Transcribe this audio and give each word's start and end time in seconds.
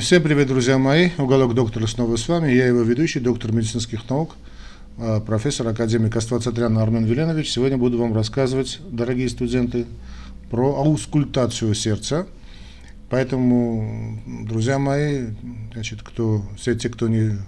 Всем 0.00 0.20
привет, 0.20 0.48
друзья 0.48 0.78
мои. 0.78 1.10
Уголок 1.16 1.54
доктора 1.54 1.86
снова 1.86 2.16
с 2.16 2.26
вами. 2.26 2.50
Я 2.50 2.66
его 2.66 2.80
ведущий, 2.80 3.20
доктор 3.20 3.52
медицинских 3.52 4.10
наук, 4.10 4.34
а, 4.98 5.20
профессор, 5.20 5.68
академик 5.68 6.16
Аствацатрян 6.16 6.76
Армен 6.76 7.04
Веленович. 7.04 7.52
Сегодня 7.52 7.78
буду 7.78 7.96
вам 7.96 8.12
рассказывать, 8.12 8.80
дорогие 8.90 9.28
студенты, 9.28 9.86
про 10.50 10.74
аускультацию 10.74 11.72
сердца. 11.74 12.26
Поэтому, 13.10 14.20
друзья 14.42 14.80
мои, 14.80 15.28
значит, 15.72 16.02
кто, 16.02 16.44
все 16.56 16.74
те, 16.74 16.88
кто 16.88 17.06
не 17.06 17.28
а, 17.28 17.38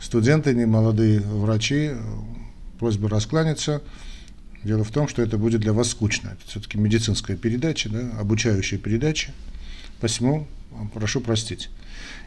студенты, 0.00 0.54
не 0.54 0.64
молодые 0.64 1.20
врачи, 1.20 1.90
просьба 2.78 3.10
раскланяться. 3.10 3.82
Дело 4.64 4.84
в 4.84 4.90
том, 4.90 5.06
что 5.06 5.20
это 5.20 5.36
будет 5.36 5.60
для 5.60 5.74
вас 5.74 5.90
скучно. 5.90 6.28
Это 6.28 6.50
все-таки 6.50 6.78
медицинская 6.78 7.36
передача, 7.36 7.90
да, 7.90 8.10
обучающая 8.18 8.78
передача. 8.78 9.32
Посему 10.02 10.48
прошу 10.92 11.20
простить. 11.20 11.70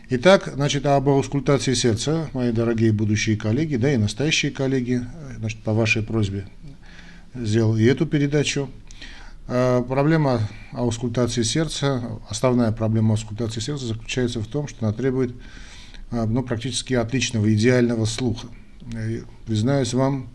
Итак, 0.10 0.50
значит, 0.56 0.86
об 0.86 1.10
аускультации 1.10 1.74
сердца, 1.74 2.30
мои 2.32 2.54
дорогие 2.54 2.94
будущие 2.94 3.36
коллеги, 3.36 3.76
да 3.76 3.92
и 3.92 3.98
настоящие 3.98 4.54
коллеги, 4.54 5.02
значит, 5.40 5.62
по 5.62 5.74
вашей 5.74 6.02
просьбе 6.02 6.48
сделал 7.34 7.76
и 7.76 7.84
эту 7.84 8.06
передачу. 8.06 8.70
А, 9.50 9.84
проблема 9.84 10.40
аускультации 10.72 11.44
сердца, 11.44 12.22
основная 12.30 12.72
проблема 12.72 13.12
аускультации 13.12 13.60
сердца 13.60 13.88
заключается 13.88 14.40
в 14.40 14.48
том, 14.48 14.70
что 14.70 14.86
она 14.86 14.96
требует 14.96 15.36
а, 16.12 16.26
ну, 16.26 16.44
практически 16.44 16.94
отличного, 16.94 17.54
идеального 17.54 18.06
слуха. 18.06 18.48
Признаюсь 19.46 19.94
вам, 19.94 20.30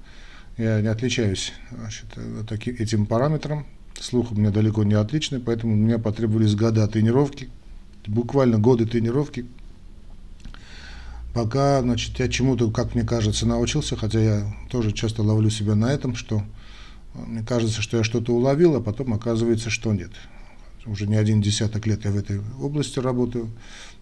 я 0.59 0.83
не 0.83 0.89
отличаюсь 0.89 1.55
значит, 1.71 2.05
таким, 2.47 2.75
этим 2.75 3.07
параметром. 3.07 3.67
Слух 4.01 4.33
у 4.33 4.35
меня 4.35 4.51
далеко 4.51 4.83
не 4.83 4.95
отличный, 4.95 5.39
поэтому 5.39 5.75
у 5.75 5.77
меня 5.77 5.99
потребовались 5.99 6.55
года 6.55 6.89
тренировки– 6.89 7.49
буквально 8.07 8.59
годы 8.59 8.87
тренировки, 8.87 9.47
пока 11.35 11.81
значит, 11.81 12.19
я 12.19 12.29
чему-то, 12.29 12.71
как 12.71 12.95
мне 12.95 13.05
кажется, 13.05 13.47
научился, 13.47 13.97
хотя 13.97 14.21
я 14.21 14.55
тоже 14.71 14.93
часто 14.93 15.23
ловлю 15.23 15.51
себя 15.51 15.75
на 15.75 15.93
этом, 15.93 16.15
что 16.15 16.43
мне 17.15 17.43
кажется, 17.43 17.83
что 17.83 17.99
я 17.99 18.05
что-то 18.05 18.35
уловил, 18.35 18.77
а 18.77 18.81
потом 18.81 19.15
оказывается, 19.15 19.71
что 19.71 19.93
нет. 19.93 20.11
Уже 20.87 21.07
не 21.07 21.17
один 21.17 21.43
десяток 21.43 21.87
лет 21.87 22.05
я 22.05 22.11
в 22.11 22.17
этой 22.17 22.41
области 22.61 22.99
работаю, 22.99 23.51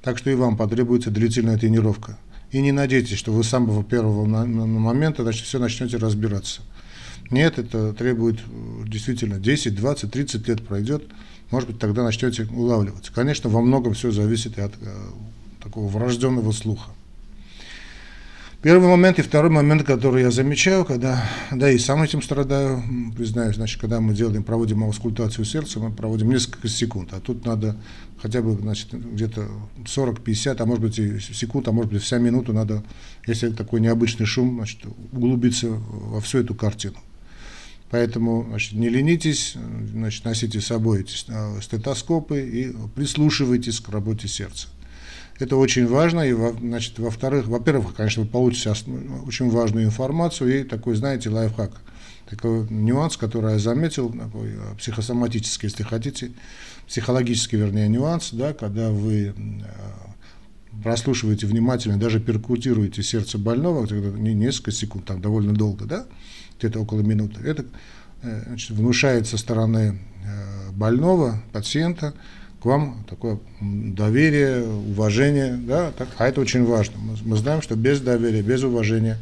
так 0.00 0.19
что 0.19 0.31
и 0.31 0.34
вам 0.34 0.56
потребуется 0.56 1.11
длительная 1.11 1.59
тренировка. 1.59 2.19
И 2.50 2.61
не 2.62 2.72
надейтесь, 2.72 3.19
что 3.19 3.33
вы 3.33 3.44
с 3.44 3.48
самого 3.48 3.83
первого 3.83 4.25
момента 4.25 5.22
значит, 5.22 5.47
все 5.47 5.59
начнете 5.59 5.97
разбираться. 5.97 6.62
Нет, 7.31 7.59
это 7.59 7.93
требует 7.93 8.41
действительно 8.87 9.39
10, 9.39 9.75
20, 9.75 10.11
30 10.11 10.48
лет 10.48 10.67
пройдет, 10.67 11.05
может 11.51 11.69
быть, 11.69 11.79
тогда 11.79 12.03
начнете 12.03 12.45
улавливать. 12.45 13.11
Конечно, 13.11 13.51
во 13.51 13.61
многом 13.61 13.95
все 13.95 14.11
зависит 14.11 14.59
и 14.59 14.61
от 14.61 14.73
э, 14.81 14.95
такого 15.62 15.89
врожденного 15.89 16.53
слуха. 16.53 16.91
Первый 18.61 18.89
момент 18.89 19.21
и 19.21 19.23
второй 19.23 19.51
момент, 19.51 19.84
который 19.84 20.23
я 20.23 20.33
замечаю, 20.33 20.84
когда, 20.84 21.25
да 21.53 21.71
и 21.71 21.79
сам 21.79 22.03
этим 22.03 22.21
страдаю, 22.23 22.83
признаюсь, 23.17 23.55
значит, 23.55 23.81
когда 23.81 24.01
мы 24.01 24.15
делаем, 24.15 24.43
проводим 24.43 24.83
аускультацию 24.83 25.45
сердца, 25.45 25.79
мы 25.79 25.93
проводим 25.93 26.29
несколько 26.31 26.67
секунд, 26.67 27.11
а 27.12 27.21
тут 27.21 27.47
надо 27.47 27.77
хотя 28.21 28.43
бы, 28.43 28.55
значит, 28.61 28.93
где-то 28.93 29.49
40-50, 29.84 30.56
а 30.59 30.67
может 30.67 30.83
быть 30.83 30.99
и 30.99 31.21
секунд, 31.21 31.69
а 31.69 31.73
может 31.73 31.93
быть 31.93 32.03
вся 32.03 32.19
минута 32.19 32.53
надо, 32.53 32.83
если 33.29 33.53
такой 33.53 33.81
необычный 33.81 34.27
шум, 34.27 34.56
значит, 34.56 34.81
углубиться 35.12 35.69
во 35.69 36.21
всю 36.21 36.39
эту 36.39 36.56
картину. 36.56 36.97
Поэтому 37.91 38.44
значит, 38.48 38.72
не 38.75 38.89
ленитесь, 38.89 39.55
значит, 39.92 40.25
носите 40.25 40.61
с 40.61 40.67
собой 40.67 41.00
эти 41.00 41.17
а, 41.28 41.58
стетоскопы 41.62 42.42
и 42.42 42.75
прислушивайтесь 42.94 43.81
к 43.81 43.89
работе 43.89 44.28
сердца. 44.28 44.69
Это 45.39 45.56
очень 45.56 45.86
важно, 45.86 46.20
и, 46.22 46.34
значит, 46.34 46.98
во-вторых, 46.98 47.47
во-первых, 47.47 47.94
конечно, 47.94 48.25
вы 48.25 48.28
получите 48.28 48.75
очень 49.27 49.48
важную 49.50 49.86
информацию 49.86 50.61
и 50.61 50.64
такой, 50.64 50.97
знаете, 50.97 51.31
лайфхак, 51.31 51.81
такой 52.28 52.69
нюанс, 52.69 53.16
который 53.16 53.53
я 53.53 53.59
заметил, 53.59 54.10
такой 54.10 54.50
а, 54.59 54.75
психосоматический, 54.75 55.69
если 55.69 55.82
хотите, 55.82 56.32
психологический, 56.87 57.56
вернее, 57.56 57.88
нюанс, 57.88 58.31
да, 58.32 58.53
когда 58.53 58.91
вы 58.91 59.32
а, 59.62 60.82
прослушиваете 60.82 61.47
внимательно, 61.47 61.99
даже 61.99 62.20
перкутируете 62.20 63.03
сердце 63.03 63.38
больного, 63.38 63.87
не 63.87 64.34
несколько 64.34 64.72
секунд, 64.72 65.06
там 65.06 65.22
довольно 65.22 65.55
долго, 65.55 65.87
да, 65.87 66.06
где-то 66.58 66.80
около 66.80 67.00
минуты. 67.00 67.41
Это 67.44 67.64
э, 68.22 68.42
значит, 68.46 68.70
внушает 68.70 69.26
со 69.26 69.38
стороны 69.38 69.98
э, 70.24 70.70
больного, 70.72 71.41
пациента, 71.52 72.14
к 72.60 72.64
вам 72.64 73.04
такое 73.08 73.38
доверие, 73.60 74.66
уважение, 74.66 75.56
да, 75.56 75.92
так, 75.92 76.08
а 76.19 76.26
это 76.26 76.41
очень 76.41 76.64
важно. 76.64 76.98
Мы, 76.98 77.16
мы 77.24 77.36
знаем, 77.36 77.62
что 77.62 77.76
без 77.76 78.00
доверия, 78.00 78.42
без 78.42 78.62
уважения, 78.64 79.19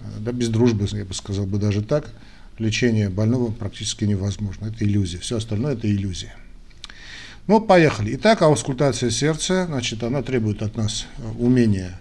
э, 0.00 0.04
да, 0.20 0.32
без 0.32 0.48
дружбы, 0.48 0.86
я 0.92 1.04
бы 1.04 1.14
сказал 1.14 1.46
бы 1.46 1.58
даже 1.58 1.82
так, 1.82 2.10
лечение 2.58 3.08
больного 3.08 3.50
практически 3.50 4.04
невозможно. 4.04 4.66
Это 4.66 4.84
иллюзия. 4.84 5.18
Все 5.18 5.38
остальное 5.38 5.74
это 5.74 5.90
иллюзия. 5.90 6.34
Ну, 7.46 7.60
поехали. 7.60 8.14
Итак, 8.14 8.40
аускультация 8.42 9.10
сердца, 9.10 9.66
значит, 9.66 10.02
она 10.02 10.22
требует 10.22 10.62
от 10.62 10.76
нас 10.76 11.06
умения, 11.38 12.00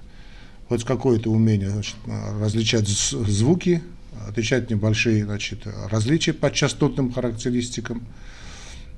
хоть 0.70 0.86
какое-то 0.86 1.30
умение 1.30 1.70
значит, 1.70 1.96
различать 2.40 2.88
звуки, 2.88 3.82
отличать 4.28 4.70
небольшие 4.70 5.26
значит, 5.26 5.68
различия 5.90 6.34
по 6.34 6.52
частотным 6.52 7.12
характеристикам, 7.12 8.04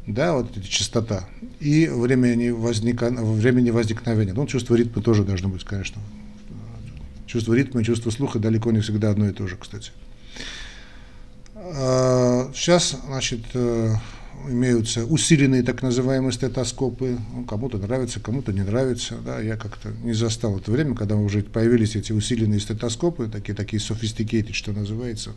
да, 0.08 0.34
вот 0.34 0.56
эта 0.56 0.68
частота, 0.68 1.28
и 1.60 1.88
времени, 1.88 2.50
возника, 2.50 3.10
времени 3.10 3.72
возникновения. 3.72 4.34
Ну, 4.34 4.46
чувство 4.46 4.76
ритма 4.76 5.02
тоже 5.02 5.24
должно 5.24 5.50
быть, 5.50 5.64
конечно. 5.64 6.02
Чувство 7.26 7.54
ритма 7.54 7.82
и 7.82 7.84
чувство 7.84 8.12
слуха 8.12 8.40
далеко 8.40 8.72
не 8.72 8.82
всегда 8.82 9.10
одно 9.10 9.28
и 9.28 9.34
то 9.34 9.48
же, 9.48 9.58
кстати. 9.58 9.92
А, 11.56 12.52
сейчас, 12.54 12.96
значит, 13.08 13.42
э, 13.56 13.96
имеются 14.48 15.06
усиленные 15.06 15.64
так 15.64 15.82
называемые 15.82 16.32
стетоскопы. 16.32 17.18
Ну, 17.34 17.46
кому-то 17.46 17.78
нравится, 17.78 18.20
кому-то 18.20 18.54
не 18.54 18.62
нравится. 18.62 19.16
Да, 19.26 19.40
я 19.40 19.58
как-то 19.58 19.90
не 20.04 20.14
застал 20.14 20.58
это 20.58 20.72
время, 20.72 20.96
когда 20.96 21.16
уже 21.16 21.42
появились 21.42 21.96
эти 21.96 22.12
усиленные 22.12 22.60
стетоскопы, 22.60 23.28
такие, 23.28 23.54
такие 23.56 23.82
sophisticated, 23.82 24.54
что 24.54 24.72
называется. 24.72 25.34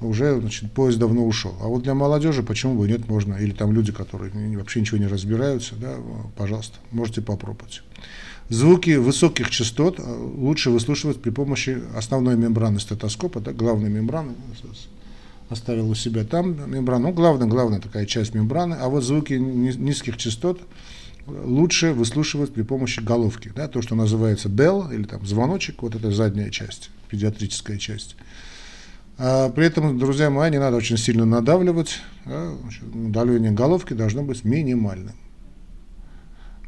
Уже 0.00 0.40
значит, 0.40 0.72
поезд 0.72 0.98
давно 0.98 1.24
ушел. 1.24 1.54
А 1.60 1.68
вот 1.68 1.82
для 1.84 1.94
молодежи 1.94 2.42
почему 2.42 2.74
бы 2.74 2.88
нет, 2.88 3.08
можно. 3.08 3.34
Или 3.34 3.52
там 3.52 3.72
люди, 3.72 3.92
которые 3.92 4.32
вообще 4.56 4.80
ничего 4.80 4.98
не 4.98 5.06
разбираются, 5.06 5.76
да, 5.76 5.96
пожалуйста, 6.36 6.78
можете 6.90 7.22
попробовать. 7.22 7.82
Звуки 8.48 8.96
высоких 8.96 9.48
частот 9.50 9.98
э, 9.98 10.02
лучше 10.02 10.70
выслушивать 10.70 11.22
при 11.22 11.30
помощи 11.30 11.80
основной 11.96 12.36
мембраны 12.36 12.80
стетоскопа, 12.80 13.40
да, 13.40 13.52
главной 13.52 13.88
мембраны, 13.88 14.34
оставил 15.52 15.88
у 15.90 15.94
себя 15.94 16.24
там 16.24 16.70
мембрану. 16.70 17.08
Ну, 17.08 17.14
главная, 17.14 17.46
главная 17.46 17.80
такая 17.80 18.06
часть 18.06 18.34
мембраны. 18.34 18.74
А 18.74 18.88
вот 18.88 19.04
звуки 19.04 19.34
низких 19.34 20.16
частот 20.16 20.60
лучше 21.26 21.92
выслушивать 21.92 22.52
при 22.52 22.62
помощи 22.62 23.00
головки. 23.00 23.52
Да, 23.54 23.68
то, 23.68 23.82
что 23.82 23.94
называется 23.94 24.48
bell 24.48 24.92
или 24.92 25.04
там 25.04 25.24
звоночек, 25.24 25.82
вот 25.82 25.94
это 25.94 26.10
задняя 26.10 26.50
часть, 26.50 26.90
педиатрическая 27.08 27.78
часть. 27.78 28.16
А 29.18 29.50
при 29.50 29.66
этом, 29.66 29.98
друзья 29.98 30.30
мои, 30.30 30.50
не 30.50 30.58
надо 30.58 30.76
очень 30.76 30.96
сильно 30.96 31.24
надавливать. 31.24 32.00
Да, 32.24 32.54
давление 32.82 33.52
головки 33.52 33.92
должно 33.92 34.22
быть 34.22 34.44
минимальным. 34.44 35.14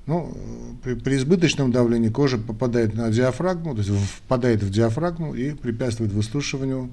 Ну, 0.06 0.36
при, 0.82 0.94
при 0.94 1.16
избыточном 1.16 1.72
давлении 1.72 2.10
кожа 2.10 2.36
попадает 2.36 2.94
на 2.94 3.10
диафрагму, 3.10 3.74
то 3.74 3.80
есть 3.80 3.90
впадает 3.90 4.62
в 4.62 4.70
диафрагму 4.70 5.34
и 5.34 5.52
препятствует 5.52 6.12
выслушиванию 6.12 6.90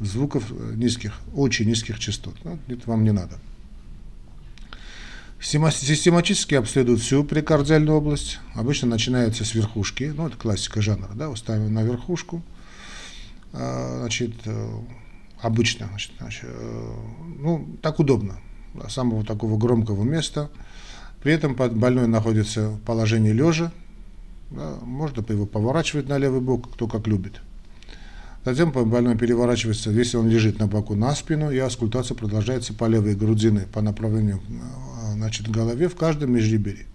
звуков 0.00 0.44
э, 0.50 0.74
низких, 0.76 1.18
очень 1.34 1.66
низких 1.66 1.98
частот. 1.98 2.34
Ну, 2.44 2.58
это 2.68 2.88
вам 2.88 3.04
не 3.04 3.12
надо. 3.12 3.38
Систематически 5.40 6.54
обследуют 6.54 7.00
всю 7.00 7.22
прикардиальную 7.22 7.98
область. 7.98 8.40
Обычно 8.54 8.88
начинается 8.88 9.44
с 9.44 9.54
верхушки. 9.54 10.12
Ну, 10.16 10.26
это 10.26 10.36
классика 10.36 10.80
жанра. 10.80 11.10
Да, 11.14 11.34
ставим 11.36 11.72
на 11.72 11.82
верхушку. 11.82 12.42
А, 13.52 13.98
значит, 14.00 14.34
э, 14.44 14.70
обычно, 15.40 15.86
значит, 15.88 16.12
значит, 16.18 16.44
э, 16.44 16.94
ну, 17.38 17.76
так 17.82 18.00
удобно. 18.00 18.38
Самого 18.88 19.24
такого 19.24 19.56
громкого 19.56 20.04
места. 20.04 20.50
При 21.22 21.32
этом 21.32 21.54
больной 21.54 22.06
находится 22.06 22.70
в 22.70 22.80
положении 22.80 23.32
лежа. 23.32 23.72
Да, 24.50 24.78
можно 24.82 25.24
его 25.28 25.46
поворачивать 25.46 26.08
на 26.08 26.18
левый 26.18 26.40
бок, 26.40 26.72
кто 26.72 26.86
как 26.86 27.06
любит. 27.06 27.40
Затем 28.46 28.70
больной 28.70 29.16
переворачивается, 29.16 29.90
если 29.90 30.18
он 30.18 30.28
лежит 30.28 30.60
на 30.60 30.68
боку, 30.68 30.94
на 30.94 31.16
спину, 31.16 31.50
и 31.50 31.58
аскультация 31.58 32.14
продолжается 32.14 32.72
по 32.72 32.84
левой 32.84 33.16
грудины, 33.16 33.66
по 33.72 33.82
направлению 33.82 34.40
э, 34.48 35.14
значит, 35.14 35.50
голове 35.50 35.88
в 35.88 35.96
каждом 35.96 36.32
межреберье. 36.32 36.86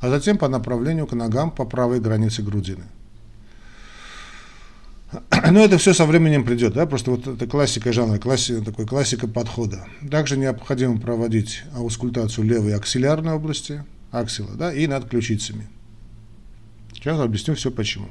А 0.00 0.10
затем 0.10 0.38
по 0.38 0.48
направлению 0.48 1.06
к 1.06 1.12
ногам 1.12 1.52
по 1.52 1.64
правой 1.64 2.00
границе 2.00 2.42
грудины. 2.42 2.82
Но 5.52 5.60
это 5.60 5.78
все 5.78 5.94
со 5.94 6.04
временем 6.04 6.42
придет, 6.42 6.74
да, 6.74 6.84
просто 6.84 7.12
вот 7.12 7.28
это 7.28 7.46
классика 7.46 7.92
жанра, 7.92 8.18
классика, 8.18 8.64
такой 8.64 8.84
классика 8.84 9.28
подхода. 9.28 9.86
Также 10.10 10.36
необходимо 10.36 10.98
проводить 10.98 11.62
аускультацию 11.76 12.44
левой 12.44 12.74
аксиллярной 12.74 13.34
области, 13.34 13.84
аксила, 14.10 14.50
да, 14.56 14.72
и 14.72 14.88
над 14.88 15.08
ключицами. 15.08 15.68
Сейчас 16.92 17.20
объясню 17.20 17.54
все 17.54 17.70
почему. 17.70 18.08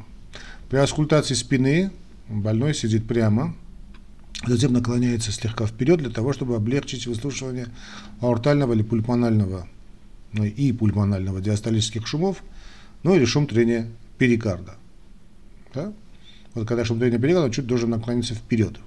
При 0.69 0.77
аскультации 0.77 1.33
спины 1.33 1.91
больной 2.29 2.73
сидит 2.73 3.07
прямо, 3.07 3.55
затем 4.45 4.73
наклоняется 4.73 5.31
слегка 5.31 5.65
вперед 5.65 5.99
для 5.99 6.09
того, 6.09 6.33
чтобы 6.33 6.55
облегчить 6.55 7.07
выслушивание 7.07 7.67
аортального 8.21 8.73
или 8.73 8.83
пульмонального 8.83 9.67
ну, 10.33 10.43
и 10.43 10.71
пульмонального 10.71 11.41
диастолических 11.41 12.05
шумов, 12.05 12.43
ну 13.03 13.15
или 13.15 13.25
шум 13.25 13.47
трения 13.47 13.87
перикарда. 14.17 14.75
Да? 15.73 15.93
Вот 16.53 16.67
когда 16.67 16.85
шум 16.85 16.99
трения 16.99 17.19
перикарда, 17.19 17.45
он 17.45 17.51
чуть 17.51 17.67
должен 17.67 17.89
наклониться 17.89 18.35
вперед. 18.35 18.77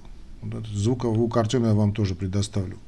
Вот 0.43 0.67
звуковую 0.67 1.29
картину 1.29 1.67
я 1.67 1.75
вам 1.75 1.93
тоже 1.93 2.15
предоставлю. 2.15 2.79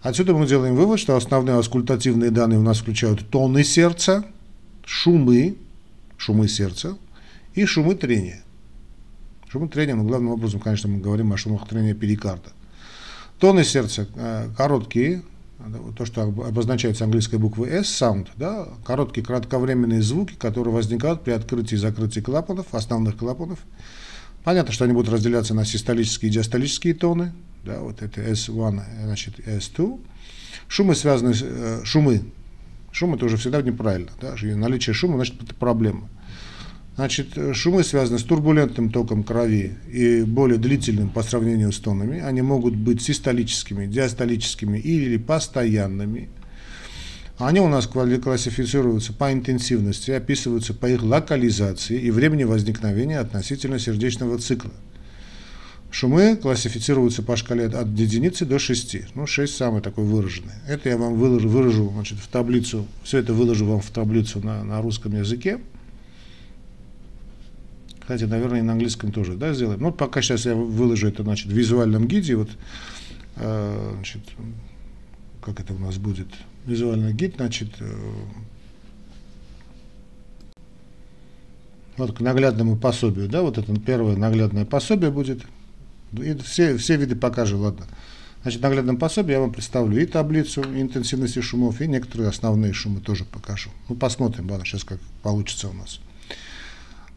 Отсюда 0.00 0.34
мы 0.34 0.46
делаем 0.46 0.76
вывод, 0.76 1.00
что 1.00 1.16
основные 1.16 1.58
аскультативные 1.58 2.30
данные 2.30 2.58
у 2.58 2.62
нас 2.62 2.78
включают 2.78 3.28
тоны 3.30 3.64
сердца, 3.64 4.24
шумы, 4.84 5.56
шумы 6.16 6.48
сердца 6.48 6.96
и 7.54 7.64
шумы 7.64 7.96
трения. 7.96 8.42
Шумы 9.50 9.68
трения, 9.68 9.94
но 9.94 10.04
главным 10.04 10.32
образом, 10.32 10.60
конечно, 10.60 10.88
мы 10.88 11.00
говорим 11.00 11.32
о 11.32 11.36
шумах 11.38 11.66
трения 11.66 11.94
перикарда. 11.94 12.50
Тоны 13.38 13.64
сердца 13.64 14.06
э, 14.14 14.48
короткие, 14.56 15.22
то, 15.96 16.04
что 16.04 16.22
обозначается 16.22 17.04
английской 17.04 17.36
буквой 17.36 17.70
S, 17.70 17.86
sound, 17.86 18.28
да, 18.36 18.68
короткие 18.84 19.24
кратковременные 19.24 20.02
звуки, 20.02 20.34
которые 20.34 20.74
возникают 20.74 21.22
при 21.22 21.32
открытии 21.32 21.74
и 21.74 21.78
закрытии 21.78 22.20
клапанов, 22.20 22.66
основных 22.72 23.16
клапанов. 23.16 23.58
Понятно, 24.44 24.72
что 24.72 24.84
они 24.84 24.92
будут 24.92 25.12
разделяться 25.12 25.54
на 25.54 25.64
систолические 25.64 26.30
и 26.30 26.34
диастолические 26.34 26.94
тоны, 26.94 27.32
да, 27.64 27.80
вот 27.80 28.02
это 28.02 28.20
S1, 28.20 28.82
значит 29.04 29.38
S2. 29.40 30.00
Шумы 30.68 30.94
связаны, 30.94 31.34
э, 31.40 31.80
шумы, 31.84 32.22
шум 32.92 33.14
это 33.14 33.24
уже 33.24 33.36
всегда 33.36 33.62
неправильно, 33.62 34.10
да, 34.20 34.34
наличие 34.42 34.94
шума, 34.94 35.16
значит, 35.16 35.42
это 35.42 35.54
проблема. 35.54 36.08
Значит, 36.98 37.38
шумы 37.52 37.84
связаны 37.84 38.18
с 38.18 38.24
турбулентным 38.24 38.90
током 38.90 39.22
крови 39.22 39.74
и 39.88 40.22
более 40.22 40.58
длительным 40.58 41.10
по 41.10 41.22
сравнению 41.22 41.70
с 41.70 41.78
тонами. 41.78 42.18
Они 42.18 42.42
могут 42.42 42.74
быть 42.74 43.00
систолическими, 43.00 43.86
диастолическими 43.86 44.78
или 44.78 45.16
постоянными. 45.16 46.28
Они 47.38 47.60
у 47.60 47.68
нас 47.68 47.86
классифицируются 47.86 49.12
по 49.12 49.32
интенсивности, 49.32 50.10
описываются 50.10 50.74
по 50.74 50.86
их 50.86 51.04
локализации 51.04 52.00
и 52.00 52.10
времени 52.10 52.42
возникновения 52.42 53.20
относительно 53.20 53.78
сердечного 53.78 54.36
цикла. 54.40 54.72
Шумы 55.92 56.34
классифицируются 56.34 57.22
по 57.22 57.36
шкале 57.36 57.66
от 57.66 57.96
единицы 57.96 58.44
до 58.44 58.58
6. 58.58 59.14
Ну, 59.14 59.24
6 59.24 59.54
самый 59.54 59.82
такой 59.82 60.02
выраженный. 60.02 60.54
Это 60.66 60.88
я 60.88 60.98
вам 60.98 61.14
выложу, 61.14 61.48
выражу 61.48 61.92
значит, 61.94 62.18
в 62.18 62.26
таблицу, 62.26 62.88
все 63.04 63.18
это 63.18 63.34
выложу 63.34 63.66
вам 63.66 63.80
в 63.80 63.90
таблицу 63.90 64.40
на, 64.40 64.64
на 64.64 64.82
русском 64.82 65.14
языке. 65.14 65.60
Кстати, 68.08 68.24
наверное, 68.24 68.60
и 68.60 68.62
на 68.62 68.72
английском 68.72 69.12
тоже, 69.12 69.34
да, 69.34 69.52
сделаем. 69.52 69.82
Ну, 69.82 69.92
пока 69.92 70.22
сейчас 70.22 70.46
я 70.46 70.54
выложу 70.54 71.08
это, 71.08 71.24
значит, 71.24 71.48
в 71.48 71.54
визуальном 71.54 72.08
гиде, 72.08 72.36
вот, 72.36 72.48
э, 73.36 73.92
значит, 73.96 74.22
как 75.42 75.60
это 75.60 75.74
у 75.74 75.78
нас 75.78 75.98
будет, 75.98 76.28
визуальный 76.64 77.12
гид, 77.12 77.34
значит, 77.36 77.68
э, 77.80 77.94
вот 81.98 82.16
к 82.16 82.20
наглядному 82.20 82.78
пособию, 82.78 83.28
да, 83.28 83.42
вот 83.42 83.58
это 83.58 83.78
первое 83.78 84.16
наглядное 84.16 84.64
пособие 84.64 85.10
будет, 85.10 85.42
и 86.14 86.34
все, 86.36 86.78
все 86.78 86.96
виды 86.96 87.14
покажу, 87.14 87.58
ладно. 87.58 87.84
Значит, 88.40 88.60
в 88.60 88.62
наглядном 88.62 88.96
пособии 88.96 89.32
я 89.32 89.40
вам 89.40 89.52
представлю 89.52 90.00
и 90.00 90.06
таблицу 90.06 90.62
интенсивности 90.62 91.42
шумов, 91.42 91.82
и 91.82 91.86
некоторые 91.86 92.30
основные 92.30 92.72
шумы 92.72 93.00
тоже 93.00 93.26
покажу. 93.26 93.68
Ну, 93.90 93.96
посмотрим, 93.96 94.50
ладно, 94.50 94.64
сейчас 94.64 94.84
как 94.84 94.98
получится 95.22 95.68
у 95.68 95.74
нас. 95.74 96.00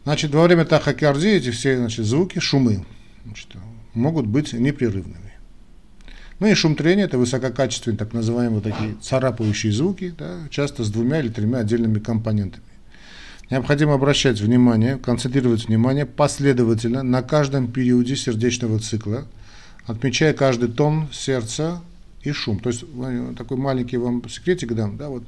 Значит, 0.04 0.34
во 0.34 0.44
время 0.44 0.66
тахокардии 0.66 1.30
эти 1.30 1.52
все 1.52 1.78
значит, 1.78 2.06
звуки, 2.06 2.40
шумы 2.40 2.86
значит, 3.26 3.50
могут 3.94 4.26
быть 4.26 4.54
непрерывными. 4.54 5.34
Ну 6.40 6.48
и 6.48 6.56
шум 6.56 6.76
трения– 6.76 7.06
это 7.06 7.20
высококачественные, 7.20 8.00
так 8.00 8.14
называемые 8.14 8.62
такие 8.62 8.96
царапающие 9.00 9.72
звуки, 9.72 10.14
да, 10.18 10.40
часто 10.50 10.84
с 10.84 10.90
двумя 10.90 11.20
или 11.20 11.30
тремя 11.30 11.60
отдельными 11.60 12.00
компонентами. 12.00 12.64
Необходимо 13.52 13.94
обращать 13.94 14.42
внимание, 14.42 14.98
концентрировать 14.98 15.68
внимание 15.68 16.08
последовательно 16.08 17.04
на 17.04 17.22
каждом 17.22 17.72
периоде 17.72 18.16
сердечного 18.16 18.80
цикла, 18.80 19.28
отмечая 19.86 20.34
каждый 20.34 20.70
тон 20.70 21.10
сердца 21.12 21.82
и 22.24 22.32
шум. 22.32 22.60
То 22.60 22.70
есть 22.70 22.86
такой 23.38 23.58
маленький 23.58 23.98
вам 23.98 24.28
секретик 24.28 24.74
дам, 24.74 24.98
да, 24.98 25.10
вот 25.10 25.24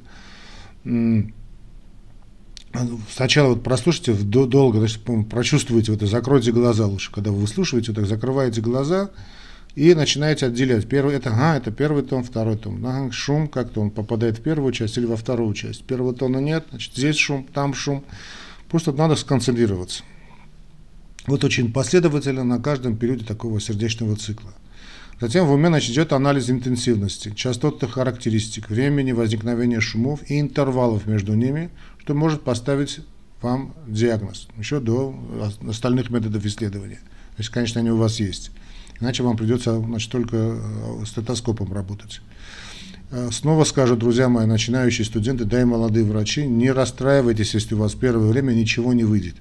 сначала 3.10 3.50
вот 3.50 3.62
прослушайте 3.62 4.12
долго, 4.14 4.78
значит, 4.78 5.00
прочувствуйте 5.30 5.92
вот 5.92 6.02
это, 6.02 6.10
закройте 6.10 6.52
глаза 6.52 6.86
лучше, 6.86 7.12
когда 7.12 7.30
вы 7.30 7.40
выслушиваете, 7.40 7.92
вот 7.92 8.00
так 8.00 8.06
закрываете 8.06 8.60
глаза 8.60 9.10
и 9.74 9.94
начинаете 9.94 10.46
отделять. 10.46 10.88
Первый 10.88 11.14
это, 11.16 11.30
ага, 11.30 11.56
это 11.56 11.70
первый 11.70 12.02
тон, 12.02 12.24
второй 12.24 12.56
тон. 12.56 12.84
Ага, 12.84 13.12
шум, 13.12 13.48
как-то 13.48 13.80
он 13.80 13.90
попадает 13.90 14.38
в 14.38 14.42
первую 14.42 14.72
часть 14.72 14.96
или 14.98 15.06
во 15.06 15.16
вторую 15.16 15.54
часть. 15.54 15.84
Первого 15.84 16.14
тона 16.14 16.38
нет, 16.38 16.66
значит, 16.70 16.94
здесь 16.94 17.16
шум, 17.16 17.46
там 17.52 17.74
шум. 17.74 18.04
Просто 18.68 18.92
надо 18.92 19.16
сконцентрироваться. 19.16 20.02
Вот 21.26 21.42
очень 21.44 21.72
последовательно 21.72 22.44
на 22.44 22.60
каждом 22.60 22.96
периоде 22.96 23.24
такого 23.24 23.60
сердечного 23.60 24.16
цикла. 24.16 24.52
Затем 25.20 25.46
в 25.46 25.52
уме 25.52 25.68
значит, 25.68 25.92
идет 25.92 26.12
анализ 26.12 26.50
интенсивности, 26.50 27.32
частотных 27.34 27.92
характеристик, 27.92 28.68
времени 28.68 29.12
возникновения 29.12 29.80
шумов 29.80 30.20
и 30.28 30.40
интервалов 30.40 31.06
между 31.06 31.34
ними, 31.34 31.70
что 32.04 32.12
может 32.12 32.42
поставить 32.42 33.00
вам 33.40 33.74
диагноз, 33.86 34.48
еще 34.58 34.78
до 34.78 35.18
остальных 35.66 36.10
методов 36.10 36.44
исследования. 36.44 37.00
То 37.36 37.38
есть, 37.38 37.50
конечно, 37.50 37.80
они 37.80 37.90
у 37.90 37.96
вас 37.96 38.20
есть. 38.20 38.50
Иначе 39.00 39.22
вам 39.22 39.36
придется 39.36 39.78
значит, 39.80 40.12
только 40.12 40.36
э, 40.36 41.04
стетоскопом 41.06 41.72
работать. 41.72 42.20
Э, 43.10 43.30
снова 43.32 43.64
скажу, 43.64 43.96
друзья 43.96 44.28
мои, 44.28 44.44
начинающие 44.46 45.04
студенты, 45.04 45.44
да 45.46 45.62
и 45.62 45.64
молодые 45.64 46.04
врачи, 46.04 46.46
не 46.46 46.70
расстраивайтесь, 46.70 47.54
если 47.54 47.74
у 47.74 47.78
вас 47.78 47.94
первое 47.94 48.28
время 48.28 48.52
ничего 48.52 48.92
не 48.92 49.04
выйдет. 49.04 49.36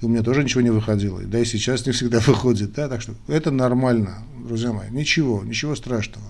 И 0.00 0.06
у 0.06 0.08
меня 0.08 0.22
тоже 0.22 0.42
ничего 0.42 0.62
не 0.62 0.70
выходило. 0.70 1.20
Да 1.20 1.38
и 1.38 1.44
сейчас 1.44 1.84
не 1.84 1.92
всегда 1.92 2.20
выходит. 2.26 2.72
Да? 2.72 2.88
Так 2.88 3.02
что 3.02 3.14
это 3.28 3.50
нормально, 3.50 4.24
друзья 4.46 4.72
мои. 4.72 4.88
Ничего, 4.90 5.44
ничего 5.44 5.76
страшного. 5.76 6.26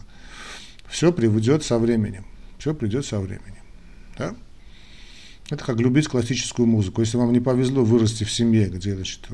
Все 0.88 1.12
приведет 1.12 1.64
со 1.64 1.78
временем. 1.78 2.26
Все 2.58 2.74
придет 2.74 3.06
со 3.06 3.20
временем. 3.20 3.62
Да? 4.18 4.34
Это 5.48 5.64
как 5.64 5.78
любить 5.78 6.08
классическую 6.08 6.66
музыку. 6.66 7.00
Если 7.00 7.16
вам 7.16 7.32
не 7.32 7.40
повезло 7.40 7.84
вырасти 7.84 8.24
в 8.24 8.32
семье, 8.32 8.68
где 8.68 8.94
значит, 8.94 9.28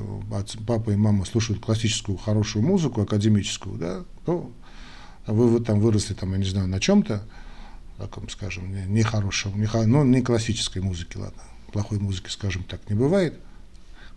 папа 0.67 0.91
и 0.91 0.95
мама 0.95 1.25
слушают 1.25 1.59
классическую 1.59 2.17
хорошую 2.17 2.63
музыку, 2.63 3.01
академическую, 3.01 3.77
да, 3.77 4.03
то 4.25 4.51
вы, 5.25 5.47
вы 5.47 5.59
там 5.59 5.79
выросли, 5.79 6.13
там, 6.13 6.31
я 6.33 6.37
не 6.37 6.45
знаю, 6.45 6.67
на 6.67 6.79
чем-то, 6.79 7.23
таком, 7.97 8.29
скажем, 8.29 8.71
нехорошем, 8.93 9.53
не, 9.55 9.67
не, 9.67 9.85
ну, 9.85 10.03
не 10.03 10.21
классической 10.21 10.81
музыки, 10.81 11.17
ладно, 11.17 11.41
плохой 11.71 11.99
музыки, 11.99 12.29
скажем 12.29 12.63
так, 12.63 12.81
не 12.89 12.95
бывает– 12.95 13.39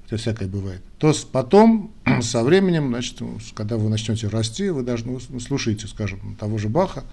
хотя 0.06 0.16
всякое 0.18 0.48
бывает, 0.48 0.82
то 0.98 1.12
потом, 1.32 1.90
со 2.22 2.44
временем, 2.44 2.88
значит, 2.88 3.20
когда 3.54 3.76
вы 3.76 3.88
начнете 3.88 4.28
расти, 4.28 4.70
вы 4.70 4.82
должны 4.82 5.18
слушаете, 5.40 5.88
скажем, 5.88 6.36
того 6.38 6.58
же 6.58 6.68
Баха, 6.68 7.04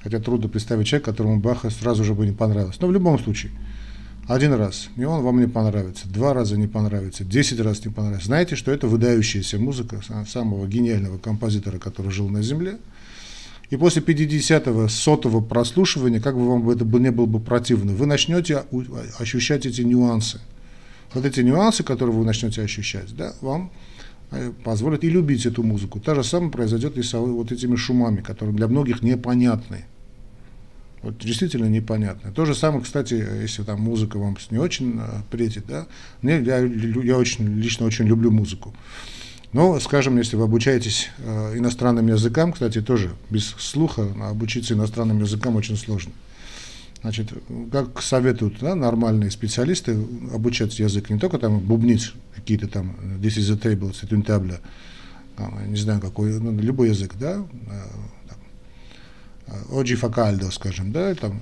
хотя 0.00 0.20
трудно 0.20 0.48
представить 0.48 0.86
человека, 0.86 1.10
которому 1.10 1.40
Баха 1.40 1.70
сразу 1.70 2.04
же 2.04 2.14
бы 2.14 2.24
не 2.24 2.32
понравилось. 2.32 2.76
Но 2.80 2.86
в 2.86 2.92
любом 2.92 3.18
случае, 3.18 3.50
один 4.26 4.52
раз, 4.54 4.88
и 4.96 5.04
он 5.04 5.22
вам 5.22 5.40
не 5.40 5.46
понравится, 5.46 6.08
два 6.08 6.32
раза 6.34 6.56
не 6.56 6.66
понравится, 6.66 7.24
десять 7.24 7.60
раз 7.60 7.84
не 7.84 7.92
понравится. 7.92 8.26
Знаете, 8.26 8.56
что 8.56 8.72
это 8.72 8.86
выдающаяся 8.86 9.58
музыка 9.58 10.00
самого 10.26 10.66
гениального 10.66 11.18
композитора, 11.18 11.78
который 11.78 12.10
жил 12.10 12.28
на 12.28 12.42
Земле. 12.42 12.78
И 13.70 13.76
после 13.76 14.02
50-го, 14.02 14.88
сотого 14.88 15.40
прослушивания, 15.40 16.20
как 16.20 16.36
бы 16.36 16.48
вам 16.48 16.68
это 16.70 16.84
не 16.84 17.10
было 17.10 17.26
бы 17.26 17.40
противно, 17.40 17.92
вы 17.92 18.06
начнете 18.06 18.64
ощущать 19.18 19.66
эти 19.66 19.82
нюансы– 19.82 20.40
вот 21.14 21.24
эти 21.24 21.40
нюансы, 21.40 21.82
которые 21.82 22.16
вы 22.16 22.24
начнете 22.24 22.62
ощущать, 22.62 23.14
да, 23.16 23.34
вам 23.40 23.70
э, 24.30 24.52
позволят 24.64 25.04
и 25.04 25.10
любить 25.10 25.46
эту 25.46 25.62
музыку. 25.62 26.00
То 26.00 26.14
же 26.14 26.24
самое 26.24 26.50
произойдет 26.50 26.98
и 26.98 27.02
с 27.02 27.14
вот 27.14 27.52
этими 27.52 27.76
шумами, 27.76 28.20
которые 28.20 28.54
для 28.54 28.66
многих 28.68 29.02
непонятны. 29.02 29.84
Вот 31.04 31.18
действительно 31.18 31.66
непонятно. 31.66 32.32
То 32.32 32.46
же 32.46 32.54
самое, 32.54 32.82
кстати, 32.82 33.12
если 33.12 33.62
там 33.62 33.78
музыка 33.82 34.18
вам 34.18 34.38
не 34.50 34.56
очень 34.56 34.98
э, 34.98 35.20
претит, 35.30 35.66
да, 35.66 35.86
мне, 36.22 36.40
я, 36.40 36.60
я 36.60 37.18
очень, 37.18 37.46
лично 37.58 37.84
очень 37.84 38.06
люблю 38.06 38.30
музыку. 38.30 38.74
Но, 39.52 39.78
скажем, 39.80 40.16
если 40.16 40.36
вы 40.36 40.44
обучаетесь 40.44 41.10
э, 41.18 41.58
иностранным 41.58 42.06
языкам, 42.06 42.54
кстати, 42.54 42.80
тоже 42.80 43.10
без 43.28 43.48
слуха 43.58 44.08
обучиться 44.30 44.72
иностранным 44.72 45.20
языкам 45.20 45.56
очень 45.56 45.76
сложно. 45.76 46.12
Значит, 47.02 47.34
как 47.70 48.00
советуют 48.00 48.60
да, 48.60 48.74
нормальные 48.74 49.30
специалисты 49.30 49.98
обучать 50.32 50.78
язык, 50.78 51.10
не 51.10 51.18
только 51.18 51.38
там 51.38 51.60
бубнить 51.60 52.14
какие-то 52.34 52.66
там 52.66 52.96
this 53.20 53.36
is 53.36 53.52
a 53.52 53.58
table, 53.58 53.92
c'est 53.92 54.10
une 54.10 54.24
table, 54.24 54.58
там, 55.36 55.70
не 55.70 55.76
знаю 55.76 56.00
какой, 56.00 56.40
ну, 56.40 56.58
любой 56.58 56.88
язык, 56.88 57.12
да, 57.20 57.44
Оджи 59.70 59.96
Факальдо, 59.96 60.50
скажем, 60.50 60.92
да, 60.92 61.14
там 61.14 61.40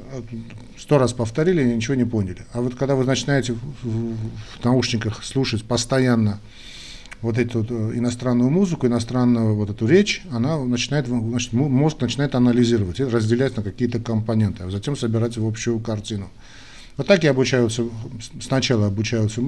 сто 0.79 0.99
раз 0.99 1.13
повторили, 1.13 1.63
ничего 1.63 1.95
не 1.95 2.05
поняли. 2.05 2.45
А 2.53 2.61
вот 2.61 2.75
когда 2.75 2.95
вы 2.95 3.05
начинаете 3.05 3.55
в, 3.83 4.17
наушниках 4.65 5.25
слушать 5.25 5.65
постоянно 5.65 6.41
вот 7.21 7.39
эту 7.39 7.61
вот 7.61 7.71
э, 7.71 7.99
иностранную 7.99 8.51
музыку, 8.51 8.87
иностранную 8.87 9.55
вот 9.55 9.71
эту 9.71 9.87
речь, 9.87 10.23
она 10.33 10.59
начинает, 10.65 11.07
значит, 11.07 11.53
мозг 11.53 12.01
начинает 12.01 12.35
анализировать 12.35 12.99
разделять 12.99 13.57
на 13.57 13.63
какие-то 13.63 14.01
компоненты, 14.01 14.65
а 14.65 14.71
затем 14.71 14.97
собирать 14.97 15.37
в 15.37 15.47
общую 15.47 15.79
картину. 15.79 16.29
Вот 16.97 17.07
так 17.07 17.25
и 17.25 17.29
обучаются, 17.29 17.85
сначала 18.41 18.89
обучаются, 18.89 19.41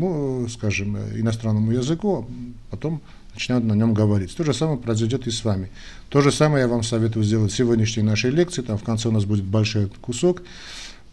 скажем, 0.49 0.97
иностранному 0.97 1.73
языку, 1.73 2.27
а 2.71 2.71
потом 2.71 3.03
начинают 3.35 3.65
на 3.65 3.75
нем 3.75 3.95
говорить. 3.95 4.35
То 4.37 4.45
же 4.45 4.55
самое 4.55 4.79
произойдет 4.79 5.27
и 5.27 5.31
с 5.31 5.45
вами. 5.45 5.71
То 6.09 6.21
же 6.21 6.33
самое 6.33 6.63
я 6.63 6.69
вам 6.69 6.83
советую 6.83 7.25
сделать 7.25 7.53
в 7.53 7.57
сегодняшней 7.57 8.03
нашей 8.03 8.31
лекции. 8.31 8.63
Там 8.63 8.79
в 8.79 8.85
конце 8.85 9.09
у 9.09 9.13
нас 9.13 9.25
будет 9.25 9.45
большой 9.45 9.91
кусок 10.01 10.43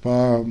по 0.02 0.46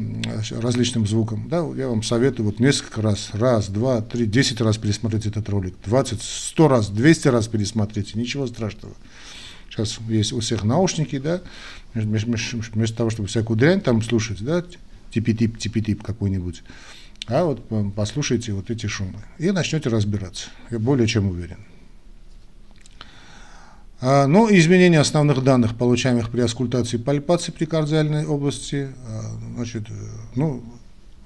различным 0.50 1.06
звукам. 1.06 1.48
Да, 1.48 1.58
я 1.76 1.88
вам 1.88 2.02
советую 2.02 2.46
вот 2.46 2.60
несколько 2.60 3.02
раз, 3.02 3.30
раз, 3.32 3.68
два, 3.68 4.00
три, 4.00 4.26
десять 4.26 4.60
раз 4.60 4.76
пересмотреть 4.76 5.26
этот 5.26 5.48
ролик, 5.48 5.74
двадцать, 5.84 6.22
сто 6.22 6.68
раз, 6.68 6.88
двести 6.88 7.28
раз 7.28 7.48
пересмотрите, 7.48 8.18
ничего 8.18 8.46
страшного. 8.46 8.94
Сейчас 9.68 9.98
есть 10.08 10.32
у 10.32 10.40
всех 10.40 10.64
наушники, 10.64 11.18
да, 11.18 11.40
вместо 11.94 12.96
того, 12.96 13.10
чтобы 13.10 13.28
всякую 13.28 13.56
дрянь 13.56 13.80
там 13.80 14.02
слушать, 14.02 14.42
да, 14.42 14.64
типи-тип, 15.12 15.58
типи-тип 15.58 16.02
какой-нибудь, 16.02 16.62
а 17.30 17.44
вот 17.44 17.62
послушайте 17.94 18.52
вот 18.52 18.70
эти 18.70 18.86
шумы 18.86 19.20
и 19.38 19.50
начнете 19.52 19.88
разбираться, 19.88 20.50
я 20.70 20.78
более 20.78 21.06
чем 21.06 21.28
уверен. 21.28 21.58
А, 24.02 24.26
ну, 24.26 24.48
изменение 24.50 24.98
основных 24.98 25.44
данных, 25.44 25.76
получаемых 25.76 26.30
при 26.30 26.40
аскультации 26.40 26.96
и 26.96 27.00
пальпации 27.02 27.52
при 27.52 27.66
кардиальной 27.66 28.24
области, 28.26 28.88
а, 29.06 29.22
значит, 29.56 29.90
э, 29.90 29.92
ну, 30.34 30.64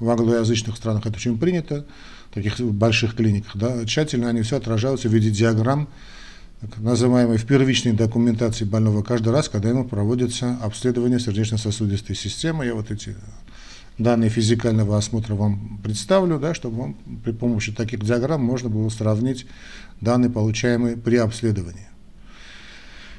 в 0.00 0.10
англоязычных 0.10 0.76
странах 0.76 1.06
это 1.06 1.16
очень 1.16 1.38
принято, 1.38 1.86
в 2.30 2.34
таких 2.34 2.58
больших 2.60 3.14
клиниках, 3.14 3.56
да, 3.56 3.84
тщательно 3.86 4.28
они 4.28 4.42
все 4.42 4.56
отражаются 4.56 5.08
в 5.08 5.12
виде 5.12 5.30
диаграмм, 5.30 5.88
так 6.60 6.78
называемой 6.78 7.38
в 7.38 7.46
первичной 7.46 7.92
документации 7.92 8.64
больного 8.64 9.02
каждый 9.02 9.32
раз, 9.32 9.48
когда 9.48 9.68
ему 9.68 9.84
проводится 9.84 10.58
обследование 10.62 11.20
сердечно-сосудистой 11.20 12.16
системы. 12.16 12.64
Я 12.64 12.74
вот 12.74 12.90
эти 12.90 13.14
данные 13.98 14.30
физикального 14.30 14.96
осмотра 14.96 15.34
вам 15.34 15.80
представлю, 15.82 16.38
да, 16.38 16.54
чтобы 16.54 16.78
вам 16.78 16.94
при 17.24 17.32
помощи 17.32 17.72
таких 17.72 18.04
диаграмм 18.04 18.42
можно 18.42 18.68
было 18.68 18.88
сравнить 18.88 19.46
данные, 20.00 20.30
получаемые 20.30 20.96
при 20.96 21.16
обследовании. 21.16 21.86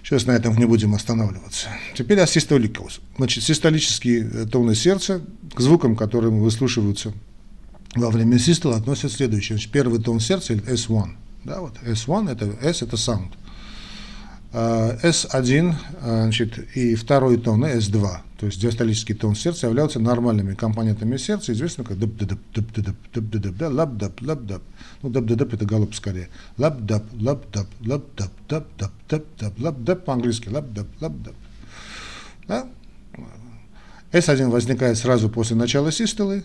Сейчас 0.03 0.27
на 0.27 0.31
этом 0.31 0.55
не 0.57 0.65
будем 0.65 0.93
останавливаться. 0.93 1.69
Теперь 1.95 2.19
о 2.19 2.27
систоликус. 2.27 3.01
Значит, 3.17 3.43
систолические 3.43 4.29
э, 4.31 4.45
тоны 4.45 4.75
сердца 4.75 5.21
к 5.53 5.59
звукам, 5.59 5.95
которые 5.95 6.31
выслушиваются 6.31 7.11
во 7.95 8.11
время 8.11 8.37
систолы, 8.37 8.75
относят 8.75 9.11
следующие. 9.11 9.55
Значит, 9.57 9.71
первый 9.71 9.99
тон 9.99 10.19
сердца, 10.19 10.53
S1. 10.53 11.09
Да, 11.43 11.61
вот 11.61 11.77
S1, 11.83 12.31
это 12.31 12.45
S 12.61 12.83
это 12.83 12.97
sound. 12.97 13.31
S1 14.53 15.75
а, 16.01 16.23
значит, 16.23 16.57
и 16.75 16.95
второй 16.95 17.37
тон 17.37 17.65
S2, 17.65 18.17
то 18.39 18.47
есть 18.47 18.59
диастолический 18.59 19.15
тон 19.15 19.33
сердца, 19.35 19.67
являются 19.67 19.99
нормальными 19.99 20.55
компонентами 20.55 21.15
сердца, 21.17 21.53
известно 21.53 21.83
как 21.83 21.97
dub 21.97 22.15
dub 22.17 22.39
dub 22.53 22.65
dub 22.73 22.85
dub 23.13 23.39
dub 23.39 23.57
dub 23.57 23.71
lub 23.71 23.97
dub 23.97 24.21
lub 24.21 24.45
dub 24.45 24.61
ну 25.01 25.09
dub 25.09 25.25
dub 25.25 25.53
это 25.53 25.65
галоп 25.65 25.95
скорее 25.95 26.29
lub 26.57 26.81
dub 26.81 27.03
lub 27.13 27.45
dub 27.51 27.67
lub 27.85 28.03
dub 28.17 28.31
dub 28.49 28.67
dub 28.77 28.91
dub 29.07 29.23
dub 29.39 29.59
lub 29.59 29.83
dub 29.83 30.03
по-английски 30.03 30.49
lub 30.49 30.71
dub 30.73 30.87
lub 30.99 31.13
dub 31.23 31.35
да? 32.47 32.67
S1 34.11 34.49
возникает 34.49 34.97
сразу 34.97 35.29
после 35.29 35.55
начала 35.55 35.91
систолы 35.91 36.43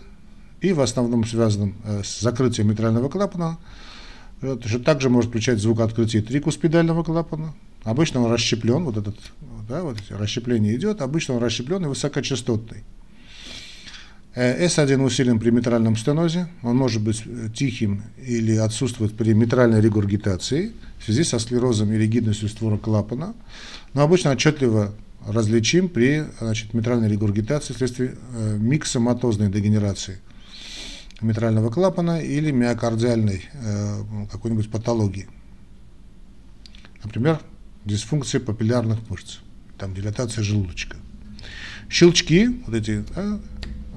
и 0.61 0.73
в 0.73 0.81
основном 0.81 1.25
связан 1.25 1.75
с 2.03 2.21
закрытием 2.21 2.69
митрального 2.69 3.09
клапана, 3.09 3.57
также 4.85 5.09
может 5.09 5.29
включать 5.29 5.59
звук 5.59 5.79
открытия 5.79 6.21
трикуспидального 6.21 7.03
клапана, 7.03 7.53
Обычно 7.83 8.21
он 8.21 8.31
расщеплен, 8.31 8.83
вот 8.83 8.97
этот, 8.97 9.15
да, 9.71 9.83
вот 9.83 9.97
расщепление 10.09 10.75
идет, 10.75 11.01
обычно 11.01 11.35
он 11.35 11.41
расщеплен 11.41 11.85
и 11.85 11.87
высокочастотный. 11.87 12.83
S1 14.35 15.01
усилен 15.01 15.39
при 15.39 15.49
митральном 15.49 15.95
стенозе, 15.95 16.47
он 16.61 16.77
может 16.77 17.01
быть 17.01 17.23
э, 17.25 17.47
тихим 17.53 18.03
или 18.17 18.55
отсутствовать 18.55 19.15
при 19.15 19.33
митральной 19.33 19.81
регургитации 19.81 20.71
в 20.99 21.05
связи 21.05 21.23
со 21.23 21.39
склерозом 21.39 21.91
и 21.91 21.97
ригидностью 21.97 22.47
створок 22.49 22.81
клапана, 22.81 23.33
но 23.93 24.03
обычно 24.03 24.31
отчетливо 24.31 24.93
различим 25.27 25.89
при 25.89 26.25
значит, 26.39 26.73
митральной 26.73 27.09
регургитации 27.09 27.73
вследствие 27.73 28.15
э, 28.33 28.57
миксоматозной 28.57 29.49
дегенерации 29.49 30.19
митрального 31.21 31.69
клапана 31.69 32.21
или 32.21 32.51
миокардиальной 32.51 33.45
э, 33.53 34.03
какой-нибудь 34.31 34.69
патологии. 34.69 35.27
Например, 37.03 37.39
дисфункция 37.85 38.39
папиллярных 38.41 39.09
мышц, 39.09 39.39
там 39.81 39.95
дилатация 39.95 40.43
желудочка. 40.43 40.95
Щелчки, 41.89 42.47
вот 42.67 42.75
эти, 42.75 43.03
да, 43.15 43.39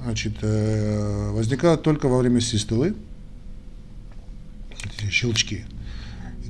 значит, 0.02 0.38
э, 0.40 1.30
возникают 1.30 1.82
только 1.82 2.08
во 2.08 2.18
время 2.18 2.40
систолы, 2.40 2.94
щелчки, 5.10 5.66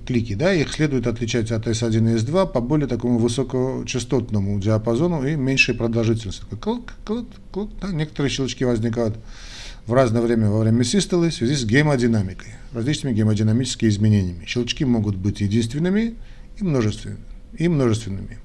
клики, 0.07 0.35
да, 0.35 0.55
их 0.55 0.73
следует 0.73 1.09
отличать 1.09 1.50
от 1.50 1.67
S1 1.67 2.12
и 2.12 2.17
S2 2.17 2.53
по 2.53 2.61
более 2.61 2.87
такому 2.87 3.19
высокочастотному 3.19 4.61
диапазону 4.61 5.26
и 5.26 5.35
меньшей 5.35 5.75
продолжительности. 5.75 6.45
Клок, 6.61 6.95
клок, 7.05 7.26
клок, 7.50 7.71
да, 7.83 7.88
некоторые 7.88 8.31
щелчки 8.31 8.64
возникают 8.64 9.17
в 9.87 9.93
разное 9.93 10.23
время 10.23 10.49
во 10.49 10.61
время 10.61 10.85
систолы 10.85 11.31
в 11.31 11.35
связи 11.35 11.57
с 11.57 11.64
гемодинамикой, 11.64 12.55
различными 12.73 13.14
гемодинамическими 13.14 13.88
изменениями. 13.88 14.45
Щелчки 14.47 14.85
могут 14.85 15.17
быть 15.17 15.41
единственными, 15.41 16.14
и 16.61 16.64
множественными. 16.64 17.21
И 17.59 17.67
множественными. 17.67 18.38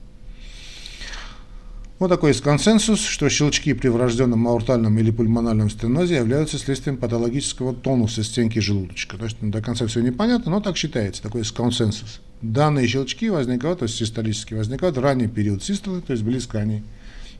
Вот 1.99 2.07
такой 2.07 2.29
есть 2.29 2.41
консенсус, 2.41 3.01
что 3.01 3.27
щелчки 3.27 3.73
при 3.73 3.89
врожденном 3.89 4.47
аортальном 4.47 4.97
или 4.97 5.11
пульмональном 5.11 5.69
стенозе 5.69 6.15
являются 6.15 6.57
следствием 6.57 6.95
патологического 6.95 7.73
тонуса 7.73 8.23
стенки 8.23 8.59
желудочка. 8.59 9.17
То 9.17 9.25
есть 9.25 9.35
ну, 9.41 9.51
до 9.51 9.61
конца 9.61 9.85
все 9.85 9.99
непонятно, 9.99 10.51
но 10.51 10.61
так 10.61 10.77
считается, 10.77 11.21
такой 11.21 11.41
есть 11.41 11.51
консенсус. 11.51 12.21
Данные 12.41 12.87
щелчки 12.87 13.29
возникают, 13.29 13.79
то 13.79 13.83
есть 13.83 13.97
систолически 13.97 14.53
возникают 14.53 14.95
в 14.95 15.01
ранний 15.01 15.27
период 15.27 15.61
систолы, 15.61 15.99
то 15.99 16.13
есть 16.13 16.23
близко 16.23 16.59
они 16.59 16.83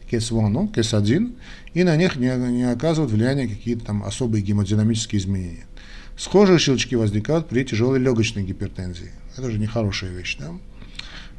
к 0.09 0.13
S1, 0.13 0.49
ну, 0.49 0.67
к 0.67 0.77
S1, 0.77 1.35
и 1.73 1.83
на 1.85 1.95
них 1.95 2.17
не, 2.17 2.27
не 2.51 2.69
оказывают 2.69 3.13
влияния 3.13 3.47
какие-то 3.47 3.85
там 3.85 4.03
особые 4.03 4.43
гемодинамические 4.43 5.21
изменения. 5.21 5.67
Схожие 6.17 6.59
щелчки 6.59 6.97
возникают 6.97 7.47
при 7.47 7.63
тяжелой 7.63 7.99
легочной 7.99 8.43
гипертензии. 8.43 9.11
Это 9.37 9.49
же 9.49 9.57
нехорошая 9.57 10.11
вещь. 10.11 10.35
Да? 10.37 10.51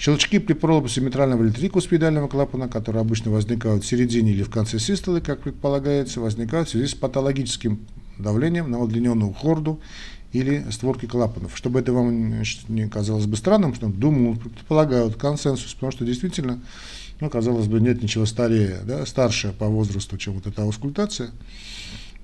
Щелчки 0.00 0.38
при 0.38 0.54
пролапсе 0.54 1.02
митрального 1.02 1.44
или 1.44 1.50
трикуспидального 1.50 2.26
клапана, 2.26 2.68
которые 2.68 3.02
обычно 3.02 3.30
возникают 3.30 3.84
в 3.84 3.86
середине 3.86 4.32
или 4.32 4.42
в 4.42 4.48
конце 4.48 4.78
систолы, 4.78 5.20
как 5.20 5.42
предполагается, 5.42 6.20
возникают 6.20 6.68
в 6.68 6.70
связи 6.70 6.86
с 6.86 6.94
патологическим 6.94 7.80
давлением 8.18 8.70
на 8.70 8.78
удлиненную 8.78 9.34
хорду 9.34 9.78
или 10.32 10.64
створки 10.70 11.04
клапанов. 11.04 11.54
Чтобы 11.54 11.80
это 11.80 11.92
вам 11.92 12.42
не 12.68 12.88
казалось 12.88 13.26
бы 13.26 13.36
странным, 13.36 13.74
что 13.74 13.88
думаю, 13.88 14.36
предполагают 14.36 15.16
консенсус, 15.16 15.74
потому 15.74 15.92
что 15.92 16.06
действительно, 16.06 16.60
ну, 17.20 17.28
казалось 17.28 17.66
бы, 17.66 17.78
нет 17.78 18.02
ничего 18.02 18.24
старее, 18.24 18.78
да, 18.86 19.04
старше 19.04 19.52
по 19.52 19.66
возрасту, 19.66 20.16
чем 20.16 20.32
вот 20.32 20.46
эта 20.46 20.62
аускультация. 20.62 21.28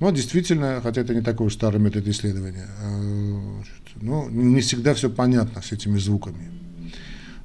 Но 0.01 0.11
действительно, 0.13 0.81
хотя 0.83 1.03
это 1.03 1.15
не 1.15 1.21
такой 1.21 1.49
уж 1.49 1.53
старый 1.53 1.79
метод 1.79 2.09
исследования, 2.09 2.69
а, 2.81 3.63
но 4.01 4.31
не 4.31 4.63
всегда 4.63 4.95
все 4.95 5.11
понятно 5.11 5.61
с 5.61 5.73
этими 5.73 5.99
звуками. 5.99 6.56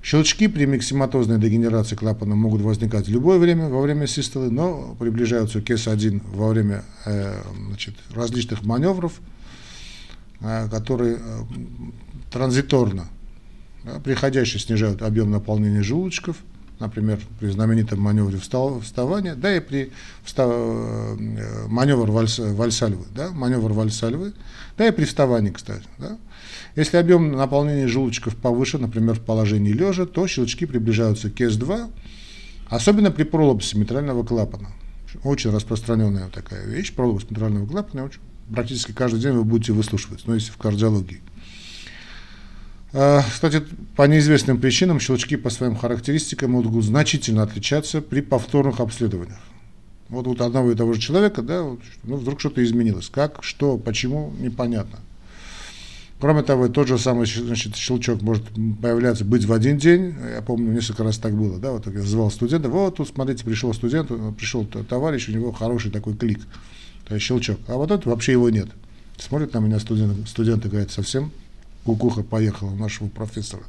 Щелчки 0.01 0.47
при 0.47 0.65
миксиматозной 0.65 1.39
дегенерации 1.39 1.95
клапана 1.95 2.35
могут 2.35 2.61
возникать 2.61 3.07
в 3.07 3.11
любое 3.11 3.37
время 3.37 3.69
во 3.69 3.81
время 3.81 4.07
систолы, 4.07 4.49
но 4.49 4.95
приближаются 4.99 5.61
к 5.61 5.69
S1 5.69 6.21
во 6.33 6.49
время 6.49 6.83
э, 7.05 7.39
значит, 7.67 7.95
различных 8.13 8.63
маневров, 8.63 9.19
э, 10.39 10.67
которые 10.69 11.17
э, 11.19 11.43
транзиторно, 12.31 13.09
приходящие 14.03 14.59
снижают 14.59 15.01
объем 15.01 15.29
наполнения 15.31 15.83
желудочков– 15.83 16.37
например, 16.81 17.19
при 17.39 17.49
знаменитом 17.49 17.99
маневре 18.01 18.37
вставания, 18.37 19.35
да 19.35 19.55
и 19.55 19.59
при 19.59 19.91
встав... 20.23 20.51
Э, 20.51 21.67
маневр 21.67 22.11
вальс... 22.11 22.39
вальсальвы, 22.39 23.05
да, 23.15 23.29
маневр 23.31 23.71
вальсальвы, 23.71 24.33
да 24.77 24.87
и 24.87 24.91
при 24.91 25.05
вставании, 25.05 25.51
кстати. 25.51 25.85
Да. 25.97 26.17
Если 26.75 26.97
объем 26.97 27.31
наполнения 27.31 27.87
желудочков 27.87 28.35
повышен, 28.35 28.81
например, 28.81 29.15
в 29.15 29.21
положении 29.21 29.71
лежа, 29.71 30.05
то 30.05 30.27
щелчки 30.27 30.65
приближаются 30.65 31.29
к 31.29 31.39
S2, 31.39 31.89
особенно 32.69 33.11
при 33.11 33.23
пролапсе 33.23 33.77
митрального 33.77 34.23
клапана. 34.23 34.69
Очень 35.23 35.51
распространенная 35.51 36.29
такая 36.29 36.65
вещь, 36.65 36.93
пролапс 36.93 37.25
митрального 37.29 37.67
клапана, 37.67 38.05
очень, 38.05 38.21
практически 38.53 38.91
каждый 38.91 39.19
день 39.19 39.33
вы 39.33 39.43
будете 39.43 39.73
выслушивать, 39.73 40.23
но 40.25 40.35
если 40.35 40.51
в 40.51 40.57
кардиологии. 40.57 41.21
А, 42.93 43.21
кстати, 43.21 43.63
по 43.95 44.03
неизвестным 44.03 44.59
причинам 44.59 44.99
щелчки 44.99 45.37
по 45.37 45.49
своим 45.49 45.75
характеристикам 45.75 46.51
могут 46.51 46.83
значительно 46.83 47.43
отличаться 47.43 48.01
при 48.01 48.21
повторных 48.21 48.79
обследованиях. 48.81 49.39
Вот 50.09 50.27
у 50.27 50.31
одного 50.43 50.71
и 50.71 50.75
того 50.75 50.93
же 50.93 50.99
человека, 50.99 51.41
да, 51.41 51.63
вот, 51.63 51.79
ну, 52.03 52.17
вдруг 52.17 52.41
что-то 52.41 52.61
изменилось. 52.63 53.09
Как, 53.09 53.43
что, 53.43 53.77
почему, 53.77 54.33
непонятно. 54.39 54.99
Кроме 56.19 56.43
того, 56.43 56.67
тот 56.67 56.89
же 56.89 56.99
самый 56.99 57.25
значит, 57.25 57.77
щелчок 57.77 58.21
может 58.21 58.43
появляться, 58.81 59.23
быть 59.23 59.45
в 59.45 59.53
один 59.53 59.77
день. 59.77 60.13
Я 60.35 60.41
помню, 60.41 60.71
несколько 60.73 61.03
раз 61.03 61.17
так 61.17 61.33
было. 61.33 61.59
Да, 61.59 61.71
вот 61.71 61.87
я 61.87 62.01
звал 62.01 62.29
студента. 62.29 62.67
Вот 62.67 62.97
тут, 62.97 63.07
смотрите, 63.07 63.45
пришел 63.45 63.73
студент, 63.73 64.11
пришел 64.37 64.65
товарищ, 64.65 65.29
у 65.29 65.31
него 65.31 65.51
хороший 65.53 65.91
такой 65.91 66.15
клик. 66.15 66.41
То 67.07 67.15
есть 67.15 67.25
щелчок. 67.25 67.57
А 67.67 67.77
вот 67.77 67.89
это 67.89 68.07
вообще 68.07 68.33
его 68.33 68.49
нет. 68.49 68.67
Смотрит 69.17 69.53
на 69.53 69.59
меня 69.59 69.79
студент, 69.79 70.27
студент 70.27 70.65
и 70.65 70.69
говорит, 70.69 70.91
совсем 70.91 71.31
кукуха 71.83 72.23
поехала 72.23 72.69
у 72.69 72.75
нашего 72.75 73.07
профессора. 73.07 73.63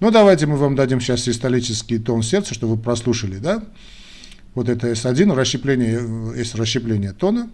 Ну, 0.00 0.10
давайте 0.10 0.46
мы 0.46 0.56
вам 0.56 0.76
дадим 0.76 1.00
сейчас 1.00 1.22
систолический 1.22 1.98
тон 1.98 2.22
сердца, 2.22 2.54
что 2.54 2.68
вы 2.68 2.76
прослушали, 2.76 3.38
да? 3.38 3.64
Вот 4.54 4.68
это 4.68 4.90
S1, 4.92 5.34
расщепление, 5.34 6.36
есть 6.36 6.54
расщепление 6.54 7.12
тона, 7.12 7.50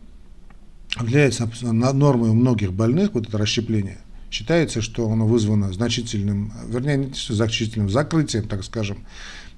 является 1.01 1.49
нормой 1.73 2.31
у 2.31 2.35
многих 2.35 2.73
больных, 2.73 3.15
вот 3.15 3.29
это 3.29 3.39
расщепление, 3.39 3.99
считается, 4.31 4.81
что 4.83 5.11
оно 5.11 5.27
вызвано 5.27 5.73
значительным, 5.73 6.53
вернее, 6.69 6.97
не 6.99 7.13
значительным 7.15 7.89
закрытием, 7.89 8.47
так 8.47 8.63
скажем, 8.63 9.05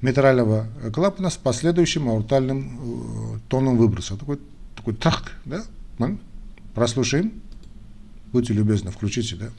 метрального 0.00 0.69
клапана 0.93 1.31
с 1.31 1.37
последующим 1.37 2.09
аортальным 2.09 3.37
э, 3.37 3.38
тоном 3.49 3.76
выброса. 3.76 4.17
Такой, 4.17 4.38
такой 4.75 4.95
трах, 4.95 5.33
да? 5.45 5.65
Прослушаем. 6.75 7.33
Будьте 8.33 8.53
любезны, 8.53 8.91
включите, 8.91 9.37
да? 9.37 9.50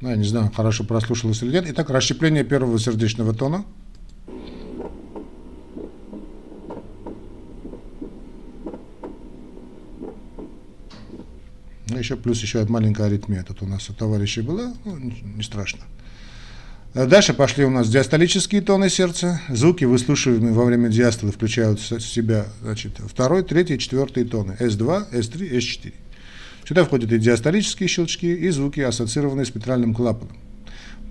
Ну, 0.00 0.10
я 0.10 0.16
не 0.16 0.24
знаю, 0.24 0.50
хорошо 0.54 0.84
прослушалось 0.84 1.42
или 1.42 1.52
нет. 1.52 1.64
Итак, 1.68 1.90
расщепление 1.90 2.44
первого 2.44 2.78
сердечного 2.78 3.32
тона. 3.32 3.64
Ну, 11.88 11.98
еще 11.98 12.16
плюс 12.16 12.42
еще 12.42 12.62
маленькая 12.66 13.06
аритмия 13.06 13.42
тут 13.42 13.62
у 13.62 13.66
нас 13.66 13.88
у 13.88 13.94
товарища 13.94 14.42
была, 14.42 14.74
ну, 14.84 14.98
не 14.98 15.42
страшно. 15.42 15.84
Дальше 16.92 17.34
пошли 17.34 17.64
у 17.64 17.70
нас 17.70 17.88
диастолические 17.88 18.62
тоны 18.62 18.88
сердца. 18.88 19.40
Звуки, 19.48 19.84
выслушиваемые 19.84 20.52
во 20.52 20.64
время 20.64 20.88
диастолы, 20.88 21.30
включают 21.30 21.78
в 21.78 22.00
себя 22.00 22.46
значит, 22.62 22.98
второй, 22.98 23.44
третий, 23.44 23.78
четвертый 23.78 24.24
тоны. 24.24 24.56
S2, 24.58 25.10
S3, 25.12 25.58
S4. 25.58 25.92
Сюда 26.66 26.84
входят 26.84 27.12
и 27.12 27.18
диастолические 27.18 27.88
щелчки, 27.88 28.32
и 28.32 28.50
звуки, 28.50 28.80
ассоциированные 28.80 29.46
с 29.46 29.50
петральным 29.50 29.94
клапаном. 29.94 30.36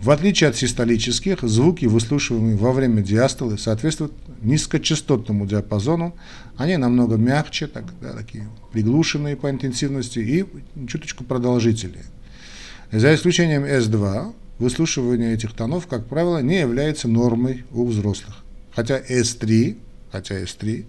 В 0.01 0.09
отличие 0.11 0.49
от 0.49 0.57
систолических, 0.57 1.41
звуки, 1.43 1.85
выслушиваемые 1.85 2.57
во 2.57 2.73
время 2.73 3.01
диастолы, 3.01 3.57
соответствуют 3.57 4.11
низкочастотному 4.41 5.47
диапазону. 5.47 6.13
Они 6.57 6.75
намного 6.75 7.15
мягче, 7.15 7.67
так, 7.67 7.85
да, 8.01 8.11
такие 8.11 8.47
приглушенные 8.73 9.37
по 9.37 9.49
интенсивности 9.49 10.19
и 10.19 10.45
чуточку 10.87 11.23
продолжительнее. 11.23 12.03
За 12.91 13.15
исключением 13.15 13.63
S2, 13.63 14.33
выслушивание 14.59 15.33
этих 15.33 15.53
тонов, 15.53 15.87
как 15.87 16.05
правило, 16.07 16.39
не 16.39 16.59
является 16.59 17.07
нормой 17.07 17.63
у 17.71 17.85
взрослых. 17.85 18.43
Хотя 18.75 18.99
S3, 18.99 19.77
хотя 20.11 20.41
S3 20.41 20.85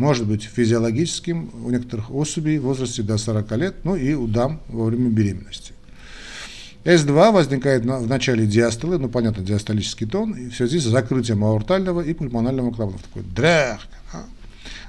может 0.00 0.26
быть 0.26 0.44
физиологическим 0.44 1.50
у 1.62 1.70
некоторых 1.70 2.10
особей 2.10 2.58
в 2.58 2.62
возрасте 2.62 3.02
до 3.02 3.18
40 3.18 3.52
лет, 3.58 3.74
ну 3.84 3.96
и 3.96 4.14
у 4.14 4.26
дам 4.26 4.62
во 4.68 4.86
время 4.86 5.10
беременности. 5.10 5.74
С2 6.84 7.32
возникает 7.32 7.84
в 7.84 8.08
начале 8.08 8.46
диастолы, 8.46 8.98
ну 8.98 9.10
понятно, 9.10 9.44
диастолический 9.44 10.06
тон, 10.06 10.32
и 10.32 10.48
в 10.48 10.56
связи 10.56 10.78
с 10.78 10.84
закрытием 10.84 11.44
аортального 11.44 12.00
и 12.00 12.14
пульмонального 12.14 12.70
клапанов. 12.70 13.02
Такой 13.02 13.24
дрях. 13.24 13.86
Да? 14.10 14.24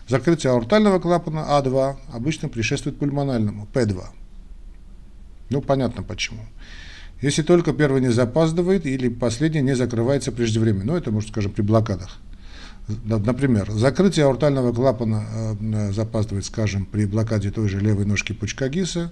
Закрытие 0.08 0.54
аортального 0.54 1.00
клапана 1.00 1.46
А2 1.50 1.96
обычно 2.14 2.48
предшествует 2.48 2.98
пульмональному 2.98 3.68
П2. 3.74 4.02
Ну 5.50 5.62
понятно 5.62 6.04
почему. 6.04 6.46
Если 7.22 7.42
только 7.42 7.74
первый 7.74 8.00
не 8.00 8.12
запаздывает 8.14 8.86
или 8.86 9.10
последний 9.10 9.62
не 9.62 9.76
закрывается 9.76 10.32
преждевременно. 10.32 10.94
Ну 10.94 10.96
это, 10.96 11.12
может, 11.12 11.32
скажем, 11.32 11.52
при 11.52 11.64
блокадах. 11.64 12.18
Например, 13.04 13.72
закрытие 13.72 14.26
аортального 14.26 14.74
клапана 14.74 15.24
э, 15.60 15.92
запаздывает, 15.92 16.46
скажем, 16.46 16.86
при 16.86 17.06
блокаде 17.06 17.52
той 17.52 17.68
же 17.70 17.80
левой 17.80 18.06
ножки 18.06 18.34
пучка 18.34 18.70
ГИСа, 18.70 19.12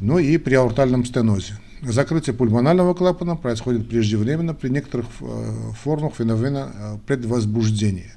ну 0.00 0.18
и 0.18 0.36
при 0.38 0.54
аортальном 0.54 1.04
стенозе. 1.04 1.58
Закрытие 1.82 2.34
пульмонального 2.34 2.94
клапана 2.94 3.36
происходит 3.36 3.88
преждевременно 3.88 4.54
при 4.54 4.68
некоторых 4.68 5.06
э, 5.20 5.72
формах 5.82 6.14
феномена 6.14 6.70
э, 6.72 6.98
предвозбуждения. 7.06 8.16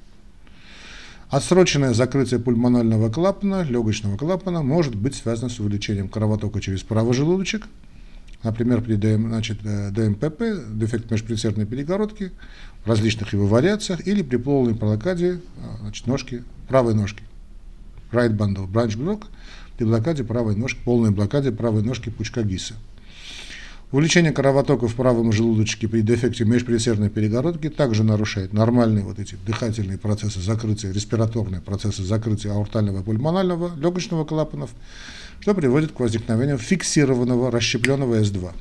Отсроченное 1.29 1.93
закрытие 1.93 2.39
пульмонального 2.39 3.10
клапана, 3.10 3.63
легочного 3.63 4.17
клапана, 4.17 4.63
может 4.63 4.95
быть 4.95 5.15
связано 5.15 5.49
с 5.49 5.60
увеличением 5.60 6.10
кровотока 6.10 6.60
через 6.60 6.82
правый 6.82 7.13
желудочек, 7.13 7.67
например, 8.41 8.82
при 8.82 8.95
ДМ, 8.95 9.27
значит, 9.27 9.60
ДМПП, 9.62 10.41
дефект 10.73 11.12
межпредсердной 11.12 11.65
перегородки, 11.65 12.32
различных 12.85 13.33
его 13.33 13.47
вариациях, 13.47 14.05
или 14.07 14.21
при 14.21 14.37
полной 14.37 14.73
блокаде 14.73 15.41
значит, 15.81 16.07
ножки, 16.07 16.43
правой 16.67 16.93
ножки. 16.93 17.23
Right 18.11 18.35
bundle 18.35 18.67
branch 18.67 18.97
block 18.97 19.25
при 19.77 19.85
блокаде 19.85 20.23
правой 20.23 20.55
ножки, 20.55 20.79
полной 20.83 21.11
блокаде 21.11 21.51
правой 21.51 21.83
ножки 21.83 22.09
пучка 22.09 22.43
ГИСа. 22.43 22.75
Увеличение 23.91 24.31
кровотока 24.31 24.87
в 24.87 24.93
правом 24.93 25.31
желудочке 25.31 25.87
при 25.87 26.01
дефекте 26.01 26.45
межпредсердной 26.45 27.09
перегородки 27.09 27.69
также 27.69 28.03
нарушает 28.03 28.53
нормальные 28.53 29.03
вот 29.03 29.17
эти 29.17 29.35
дыхательные 29.47 29.97
процессы 29.97 30.39
закрытия, 30.39 30.91
респираторные 30.91 31.59
процессы 31.59 32.03
закрытия 32.03 32.51
аортального 32.51 32.99
и 33.01 33.03
пульмонального, 33.03 33.75
легочного 33.75 34.25
клапанов, 34.25 34.69
что 35.39 35.55
приводит 35.55 35.91
к 35.91 35.99
возникновению 35.99 36.59
фиксированного 36.59 37.49
расщепленного 37.49 38.21
С2. 38.21 38.51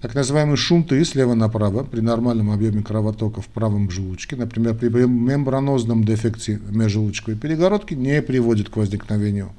Так 0.00 0.14
называемый 0.14 0.56
шум 0.56 0.84
Т 0.84 1.04
слева 1.04 1.34
направо 1.34 1.84
при 1.84 2.00
нормальном 2.00 2.50
объеме 2.50 2.82
кровотока 2.82 3.42
в 3.42 3.48
правом 3.48 3.90
желудочке, 3.90 4.34
например, 4.34 4.74
при 4.74 4.88
мембранозном 4.88 6.04
дефекте 6.04 6.58
межжелудочковой 6.70 7.38
перегородки, 7.38 7.92
не 7.92 8.22
приводит 8.22 8.70
к 8.70 8.76
возникновению 8.76 9.52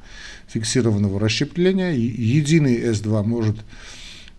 фиксированного 0.47 1.19
расщепления. 1.19 1.91
Единый 1.91 2.75
С2 2.75 3.23
может 3.23 3.57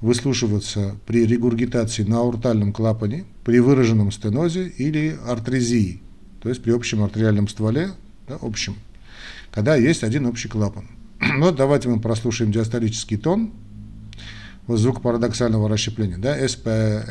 выслушиваться 0.01 0.97
при 1.07 1.25
регургитации 1.25 2.03
на 2.03 2.19
аортальном 2.19 2.73
клапане, 2.73 3.25
при 3.45 3.61
выраженном 3.61 4.11
стенозе 4.11 4.67
или 4.67 5.17
артрезии, 5.29 6.03
то 6.43 6.49
есть 6.49 6.65
при 6.65 6.73
общем 6.73 7.05
артериальном 7.05 7.47
стволе, 7.47 7.93
да, 8.27 8.37
общем, 8.43 8.75
когда 9.53 9.77
есть 9.77 10.03
один 10.03 10.27
общий 10.27 10.49
клапан. 10.49 10.89
Вот 11.39 11.55
давайте 11.55 11.89
мы 11.89 12.01
прослушаем 12.01 12.51
диастолический 12.51 13.17
тон, 13.17 13.53
вот 14.67 14.79
звук 14.79 15.03
парадоксального 15.03 15.69
расщепления, 15.69 16.19
да, 16.19 16.39
SP, 16.39 16.67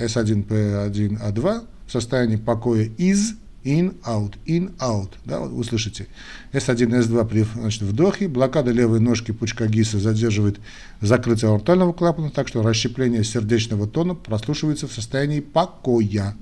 S1P1A2 0.05 1.67
в 1.87 1.91
состоянии 1.91 2.37
покоя 2.37 2.89
из, 2.97 3.35
in, 3.63 3.99
out, 4.03 4.35
in, 4.45 4.75
out, 4.77 5.11
да, 5.25 5.39
вот 5.39 5.51
услышите. 5.51 6.07
S1, 6.53 6.89
S2 6.89 7.27
при 7.27 7.45
значит, 7.53 7.81
вдохе, 7.81 8.27
блокада 8.27 8.71
левой 8.71 8.99
ножки 8.99 9.31
пучка 9.31 9.67
ГИСа 9.67 9.99
задерживает 9.99 10.59
закрытие 11.01 11.51
аортального 11.51 11.93
клапана, 11.93 12.29
так 12.29 12.47
что 12.47 12.63
расщепление 12.63 13.23
сердечного 13.23 13.87
тона 13.87 14.15
прослушивается 14.15 14.87
в 14.87 14.93
состоянии 14.93 15.41
покоя. 15.41 16.35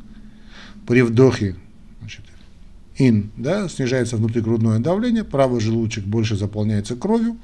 При 0.87 1.01
вдохе, 1.01 1.55
значит, 1.99 2.23
in, 2.97 3.29
да, 3.35 3.67
снижается 3.67 4.17
внутригрудное 4.17 4.79
давление, 4.79 5.23
правый 5.23 5.59
желудочек 5.59 6.05
больше 6.05 6.35
заполняется 6.35 6.95
кровью, 6.95 7.37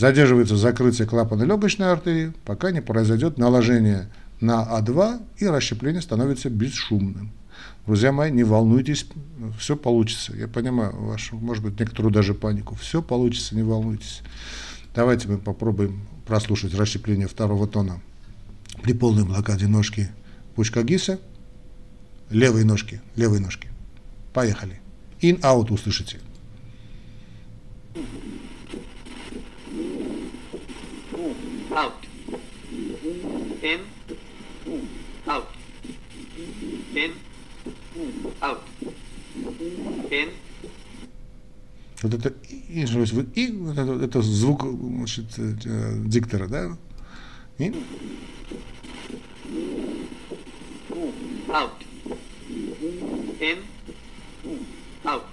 Задерживается 0.00 0.56
закрытие 0.56 1.06
клапана 1.06 1.42
легочной 1.42 1.92
артерии, 1.92 2.32
пока 2.46 2.70
не 2.70 2.80
произойдет 2.80 3.36
наложение 3.36 4.08
на 4.40 4.66
А2 4.80 5.20
и 5.36 5.46
расщепление 5.46 6.00
становится 6.00 6.48
бесшумным. 6.48 7.30
Друзья 7.84 8.10
мои, 8.10 8.30
не 8.30 8.42
волнуйтесь, 8.42 9.06
все 9.58 9.76
получится. 9.76 10.34
Я 10.34 10.48
понимаю 10.48 10.96
вашу, 10.96 11.36
может 11.36 11.62
быть, 11.62 11.78
некоторую 11.78 12.14
даже 12.14 12.32
панику. 12.32 12.76
Все 12.76 13.02
получится, 13.02 13.54
не 13.54 13.62
волнуйтесь. 13.62 14.22
Давайте 14.94 15.28
мы 15.28 15.36
попробуем 15.36 16.00
прослушать 16.24 16.72
расщепление 16.74 17.28
второго 17.28 17.68
тона 17.68 18.00
при 18.82 18.94
полной 18.94 19.26
блокаде 19.26 19.66
ножки 19.66 20.08
пучка 20.56 20.82
ГИСа, 20.82 21.20
левой 22.30 22.64
ножки, 22.64 23.02
левой 23.16 23.40
ножки. 23.40 23.68
Поехали. 24.32 24.80
In-out 25.20 25.70
услышите. 25.70 26.20
Out, 31.72 31.92
in, 33.62 33.80
out, 35.26 35.48
in, 36.94 37.12
out, 38.42 38.62
in, 40.10 40.28
Вот 42.02 42.14
это 42.14 42.32
и, 42.48 42.84
и 43.34 43.52
вот 43.52 43.76
это, 43.76 44.04
это 44.04 44.22
звук 44.22 44.62
значит, 44.62 45.38
э, 45.38 45.52
диктора, 46.06 46.48
да? 46.48 46.78
И? 47.58 47.74
Out. 51.48 51.72
In. 53.40 53.58
Out. 55.04 55.24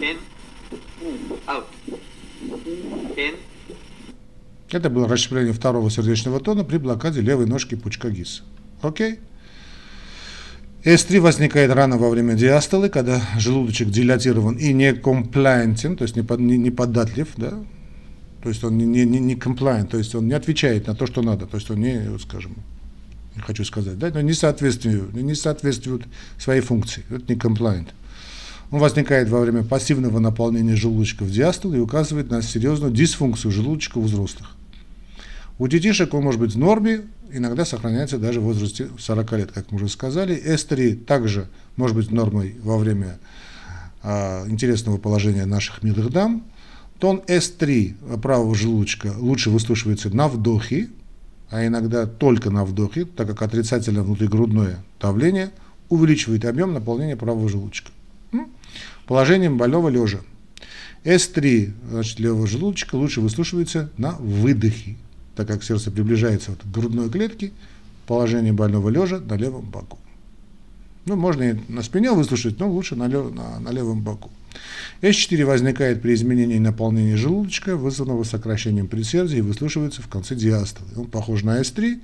In. 0.00 0.18
Out. 1.46 1.66
In. 3.16 3.34
Это 4.70 4.90
было 4.90 5.08
расщепление 5.08 5.52
второго 5.52 5.90
сердечного 5.90 6.40
тона 6.40 6.64
при 6.64 6.78
блокаде 6.78 7.20
левой 7.20 7.46
ножки 7.46 7.74
пучка 7.74 8.10
ГИС. 8.10 8.42
Окей? 8.82 9.18
S3 10.84 11.20
возникает 11.20 11.72
рано 11.72 11.96
во 11.98 12.08
время 12.08 12.34
диастолы, 12.34 12.88
когда 12.88 13.20
желудочек 13.36 13.88
дилатирован 13.88 14.56
и 14.56 14.72
не 14.72 14.92
комплайентен, 14.94 15.96
то 15.96 16.02
есть 16.02 16.16
не, 16.16 16.22
под, 16.22 16.40
не, 16.40 16.56
не 16.56 16.70
податлив, 16.70 17.28
да? 17.36 17.54
то 18.42 18.48
есть 18.48 18.62
он 18.62 18.78
не, 18.78 18.86
не, 18.86 19.04
не 19.04 19.34
compliant, 19.34 19.88
то 19.88 19.98
есть 19.98 20.14
он 20.14 20.28
не 20.28 20.34
отвечает 20.34 20.86
на 20.86 20.94
то, 20.94 21.06
что 21.06 21.22
надо, 21.22 21.46
то 21.46 21.56
есть 21.56 21.70
он 21.70 21.80
не, 21.80 22.18
скажем, 22.18 22.56
не 23.34 23.42
хочу 23.42 23.64
сказать, 23.64 23.98
да, 23.98 24.10
но 24.14 24.20
не 24.20 24.32
соответствует, 24.32 25.12
не 25.14 25.34
соответствует 25.34 26.02
своей 26.38 26.60
функции, 26.60 27.04
это 27.10 27.32
не 27.32 27.38
compliant. 27.38 27.88
Он 28.70 28.80
возникает 28.80 29.28
во 29.28 29.40
время 29.40 29.62
пассивного 29.62 30.18
наполнения 30.18 30.76
желудочка 30.76 31.24
в 31.24 31.30
диастоле 31.30 31.78
и 31.78 31.80
указывает 31.80 32.30
на 32.30 32.42
серьезную 32.42 32.92
дисфункцию 32.92 33.50
желудочка 33.50 33.98
у 33.98 34.02
взрослых. 34.02 34.56
У 35.58 35.66
детишек 35.66 36.12
он 36.12 36.22
может 36.22 36.40
быть 36.40 36.54
в 36.54 36.58
норме, 36.58 37.02
иногда 37.32 37.64
сохраняется 37.64 38.18
даже 38.18 38.40
в 38.40 38.44
возрасте 38.44 38.88
40 38.98 39.32
лет, 39.32 39.52
как 39.52 39.70
мы 39.70 39.76
уже 39.76 39.88
сказали. 39.88 40.36
S3 40.36 41.04
также 41.04 41.48
может 41.76 41.96
быть 41.96 42.10
нормой 42.10 42.56
во 42.62 42.76
время 42.76 43.18
а, 44.02 44.44
интересного 44.46 44.98
положения 44.98 45.46
наших 45.46 45.82
милых 45.82 46.10
дам. 46.10 46.44
Тон 46.98 47.22
S3 47.26 48.20
правого 48.20 48.54
желудочка 48.54 49.14
лучше 49.16 49.50
выслушивается 49.50 50.14
на 50.14 50.28
вдохе, 50.28 50.90
а 51.48 51.66
иногда 51.66 52.06
только 52.06 52.50
на 52.50 52.64
вдохе, 52.64 53.06
так 53.06 53.26
как 53.28 53.40
отрицательное 53.42 54.02
внутригрудное 54.02 54.84
давление 55.00 55.50
увеличивает 55.88 56.44
объем 56.44 56.74
наполнения 56.74 57.16
правого 57.16 57.48
желудочка. 57.48 57.90
Положением 59.08 59.56
больного 59.56 59.88
лежа. 59.88 60.20
S3 61.02 61.72
значит, 61.90 62.20
левого 62.20 62.46
желудочка 62.46 62.94
лучше 62.94 63.20
выслушивается 63.20 63.90
на 63.96 64.12
выдохе 64.12 64.96
так 65.38 65.46
как 65.46 65.62
сердце 65.62 65.92
приближается 65.92 66.50
к 66.50 66.68
грудной 66.68 67.08
клетке, 67.08 67.52
положение 68.08 68.52
больного 68.52 68.88
лежа 68.88 69.20
на 69.20 69.34
левом 69.34 69.66
боку. 69.66 69.96
Ну, 71.06 71.14
можно 71.14 71.42
и 71.44 71.56
на 71.68 71.84
спине 71.84 72.10
выслушать, 72.10 72.58
но 72.58 72.68
лучше 72.68 72.96
на, 72.96 73.06
лев, 73.06 73.32
на, 73.32 73.60
на 73.60 73.68
левом 73.70 74.02
боку. 74.02 74.32
С4 75.00 75.44
возникает 75.44 76.02
при 76.02 76.14
изменении 76.14 76.58
наполнения 76.58 77.16
желудочка, 77.16 77.76
вызванного 77.76 78.24
сокращением 78.24 78.88
предсердия 78.88 79.38
и 79.38 79.42
выслушивается 79.42 80.02
в 80.02 80.08
конце 80.08 80.34
диастолы. 80.34 80.88
Он 80.96 81.06
похож 81.06 81.44
на 81.44 81.60
С3 81.60 82.00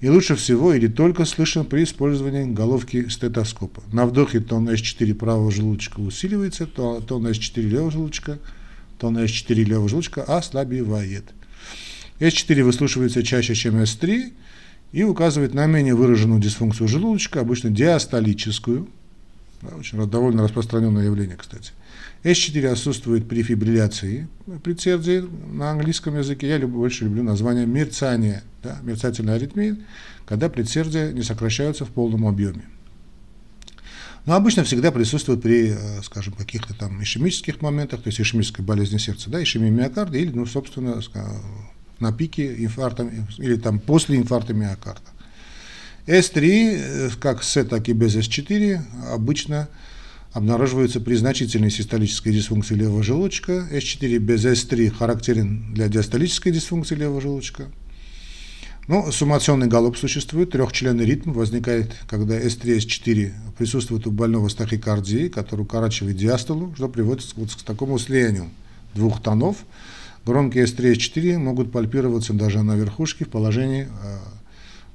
и 0.00 0.08
лучше 0.08 0.36
всего 0.36 0.74
или 0.74 0.88
только 0.88 1.24
слышен 1.24 1.64
при 1.64 1.84
использовании 1.84 2.44
головки 2.44 3.08
стетоскопа. 3.08 3.82
На 3.92 4.06
вдохе 4.06 4.40
тон 4.40 4.68
С4 4.68 5.14
правого 5.14 5.50
желудочка 5.50 6.00
усиливается, 6.00 6.66
тон 6.66 7.26
С4 7.26 7.62
левого 7.62 7.90
желудочка, 7.90 8.38
тон 8.98 9.16
С4 9.18 9.54
левого 9.64 9.88
желудочка 9.88 10.22
ослабевает. 10.22 11.24
S4 12.20 12.62
выслушивается 12.62 13.22
чаще, 13.22 13.54
чем 13.54 13.76
S3 13.76 14.32
и 14.92 15.02
указывает 15.02 15.54
на 15.54 15.66
менее 15.66 15.94
выраженную 15.94 16.40
дисфункцию 16.40 16.88
желудочка, 16.88 17.40
обычно 17.40 17.70
диастолическую, 17.70 18.88
да, 19.62 19.76
очень 19.76 20.06
довольно 20.06 20.42
распространенное 20.42 21.04
явление, 21.04 21.36
кстати. 21.36 21.72
S4 22.26 22.66
отсутствует 22.66 23.28
при 23.28 23.44
фибрилляции 23.44 24.26
предсердия 24.64 25.22
на 25.22 25.70
английском 25.70 26.18
языке. 26.18 26.48
Я 26.48 26.58
люблю, 26.58 26.80
больше 26.80 27.04
люблю 27.04 27.22
название 27.22 27.66
мерцания, 27.66 28.42
да, 28.64 28.78
мерцательная 28.82 29.36
аритмия, 29.36 29.76
когда 30.24 30.48
предсердия 30.48 31.12
не 31.12 31.22
сокращаются 31.22 31.84
в 31.84 31.90
полном 31.90 32.26
объеме. 32.26 32.64
Но 34.24 34.34
обычно 34.34 34.64
всегда 34.64 34.90
присутствует 34.90 35.40
при, 35.40 35.68
э, 35.70 36.02
скажем, 36.02 36.32
каких-то 36.32 36.74
там 36.74 37.00
ишемических 37.00 37.62
моментах, 37.62 38.02
то 38.02 38.08
есть 38.08 38.20
ишемической 38.20 38.64
болезни 38.64 38.98
сердца, 38.98 39.30
да, 39.30 39.40
ишемия 39.40 39.70
миокарда 39.70 40.18
или, 40.18 40.32
ну, 40.32 40.46
собственно, 40.46 41.00
на 42.00 42.12
пике 42.12 42.56
инфаркта 42.64 43.08
или 43.38 43.54
там 43.54 43.78
после 43.78 44.16
инфаркта 44.16 44.52
миокарда. 44.52 45.10
S3, 46.08 46.40
э, 46.42 47.10
как 47.20 47.44
с, 47.44 47.64
так 47.64 47.88
и 47.88 47.92
без 47.92 48.16
S4, 48.16 48.80
обычно 49.12 49.68
обнаруживаются 50.36 51.00
при 51.00 51.14
значительной 51.14 51.70
систолической 51.70 52.32
дисфункции 52.32 52.74
левого 52.74 53.02
желудочка. 53.02 53.68
S4 53.72 54.18
без 54.18 54.44
S3 54.44 54.90
характерен 54.90 55.72
для 55.74 55.88
диастолической 55.88 56.52
дисфункции 56.52 56.94
левого 56.94 57.20
желудочка. 57.20 57.66
Но 58.86 59.10
суммационный 59.10 59.66
галоп 59.66 59.96
существует, 59.96 60.50
трехчленный 60.50 61.04
ритм 61.04 61.32
возникает, 61.32 61.96
когда 62.08 62.38
S3 62.38 62.78
S4 62.78 63.32
присутствует 63.58 64.06
у 64.06 64.10
больного 64.10 64.48
с 64.48 64.54
тахикардией, 64.54 65.28
который 65.28 65.62
укорачивает 65.62 66.16
диастолу, 66.16 66.72
что 66.76 66.88
приводит 66.88 67.34
вот 67.36 67.52
к 67.52 67.62
такому 67.62 67.98
слиянию 67.98 68.48
двух 68.94 69.22
тонов– 69.22 69.56
Громкие 70.26 70.64
S3 70.64 70.94
S4 70.94 71.38
могут 71.38 71.70
пальпироваться 71.70 72.32
даже 72.32 72.64
на 72.64 72.74
верхушке 72.74 73.24
в 73.24 73.28
положении, 73.28 73.86
а, 74.02 74.18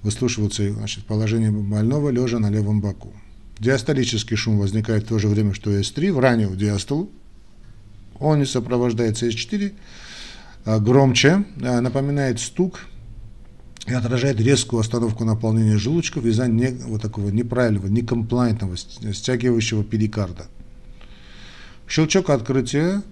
выслушиваться 0.03 0.69
значит, 0.73 1.05
в 1.05 1.05
положении 1.05 1.49
больного 1.49 2.09
лежа 2.09 2.37
на 2.39 2.49
левом 2.49 2.81
боку. 2.81 3.13
Диастолический 3.61 4.35
шум 4.35 4.57
возникает 4.57 5.03
в 5.03 5.07
то 5.07 5.19
же 5.19 5.27
время, 5.27 5.53
что 5.53 5.69
S3 5.69 6.11
в 6.11 6.17
раннюю 6.17 6.55
диастолу. 6.55 7.11
Он 8.19 8.39
не 8.39 8.45
сопровождается 8.45 9.27
S4, 9.27 9.73
а, 10.65 10.79
громче, 10.79 11.45
а, 11.61 11.79
напоминает 11.79 12.39
стук 12.39 12.79
и 13.85 13.93
отражает 13.93 14.41
резкую 14.41 14.79
остановку 14.79 15.25
наполнения 15.25 15.77
желудочков 15.77 16.25
из-за 16.25 16.47
не, 16.47 16.69
вот 16.69 17.03
такого 17.03 17.29
неправильного, 17.29 17.85
некомплайентного, 17.85 18.77
стягивающего 18.77 19.83
перикарда. 19.83 20.47
Щелчок 21.87 22.31
открытия, 22.31 23.03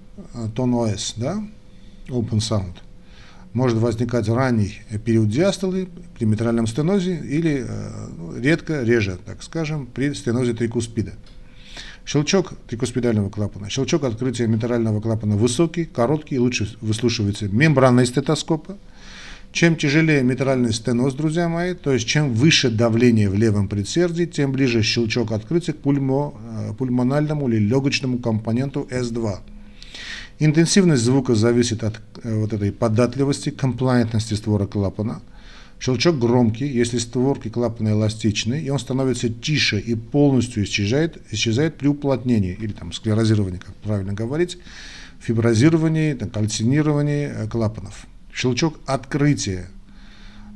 тон 0.55 0.73
ОС, 0.73 1.13
да, 1.15 1.43
open 2.07 2.39
sound, 2.39 2.73
может 3.53 3.77
возникать 3.77 4.29
ранний 4.29 4.79
период 5.05 5.29
диастолы 5.29 5.89
при 6.17 6.25
митральном 6.25 6.67
стенозе 6.67 7.15
или 7.15 7.65
э, 7.67 8.39
редко, 8.39 8.83
реже, 8.83 9.17
так 9.25 9.41
скажем, 9.43 9.87
при 9.87 10.13
стенозе 10.13 10.53
трикуспида. 10.53 11.13
Щелчок 12.05 12.53
трикуспидального 12.67 13.29
клапана. 13.29 13.69
Щелчок 13.69 14.03
открытия 14.03 14.47
митрального 14.47 15.01
клапана 15.01 15.35
высокий, 15.35 15.85
короткий, 15.85 16.39
лучше 16.39 16.75
выслушивается 16.81 17.47
мембранной 17.47 18.05
стетоскопа. 18.05 18.77
Чем 19.51 19.75
тяжелее 19.75 20.21
митральный 20.21 20.71
стеноз, 20.71 21.15
друзья 21.15 21.49
мои, 21.49 21.73
то 21.73 21.91
есть 21.91 22.07
чем 22.07 22.33
выше 22.33 22.69
давление 22.69 23.29
в 23.29 23.33
левом 23.33 23.67
предсердии, 23.67 24.25
тем 24.25 24.51
ближе 24.51 24.83
щелчок 24.83 25.31
открытия 25.31 25.73
к 25.73 25.77
пульмо, 25.77 26.39
э, 26.39 26.73
пульмональному 26.77 27.49
или 27.49 27.57
легочному 27.57 28.19
компоненту 28.19 28.87
S2. 28.91 29.39
Интенсивность 30.39 31.03
звука 31.03 31.35
зависит 31.35 31.83
от 31.83 31.99
э, 32.23 32.33
вот 32.33 32.53
этой 32.53 32.71
податливости, 32.71 33.49
комплайентности 33.49 34.35
створок 34.35 34.71
клапана. 34.71 35.21
Щелчок 35.81 36.17
громкий, 36.17 36.65
если 36.65 36.97
створки 36.97 37.49
клапана 37.49 37.89
эластичны, 37.89 38.61
и 38.61 38.69
он 38.69 38.79
становится 38.79 39.29
тише 39.29 39.79
и 39.79 39.95
полностью 39.95 40.63
исчезает, 40.63 41.21
исчезает 41.31 41.77
при 41.77 41.87
уплотнении, 41.87 42.57
или 42.59 42.71
там 42.71 42.93
склерозировании, 42.93 43.59
как 43.59 43.75
правильно 43.75 44.13
говорить, 44.13 44.57
фиброзировании, 45.19 46.13
там, 46.13 46.29
кальцинировании 46.29 47.29
э, 47.33 47.47
клапанов. 47.47 48.07
Щелчок 48.33 48.79
открытия 48.85 49.69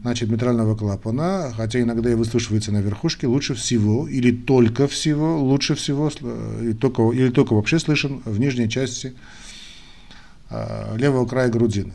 значит, 0.01 0.29
митрального 0.29 0.77
клапана, 0.77 1.53
хотя 1.55 1.81
иногда 1.81 2.09
и 2.09 2.15
выслушивается 2.15 2.71
на 2.71 2.79
верхушке, 2.79 3.27
лучше 3.27 3.53
всего 3.53 4.07
или 4.07 4.31
только 4.31 4.87
всего, 4.87 5.41
лучше 5.41 5.75
всего, 5.75 6.09
э, 6.21 6.59
или 6.61 6.73
только, 6.73 7.11
или 7.11 7.29
только 7.29 7.53
вообще 7.53 7.79
слышен 7.79 8.21
в 8.23 8.39
нижней 8.39 8.69
части 8.69 9.13
левого 10.97 11.25
края 11.25 11.49
грудины. 11.49 11.93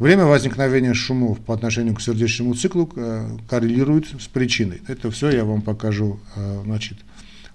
Время 0.00 0.24
возникновения 0.24 0.94
шумов 0.94 1.40
по 1.40 1.52
отношению 1.52 1.94
к 1.94 2.00
сердечному 2.00 2.54
циклу 2.54 2.90
э, 2.96 3.36
коррелирует 3.50 4.06
с 4.18 4.28
причиной. 4.28 4.80
Это 4.88 5.10
все 5.10 5.28
я 5.28 5.44
вам 5.44 5.60
покажу 5.60 6.18
э, 6.36 6.62
значит, 6.64 6.96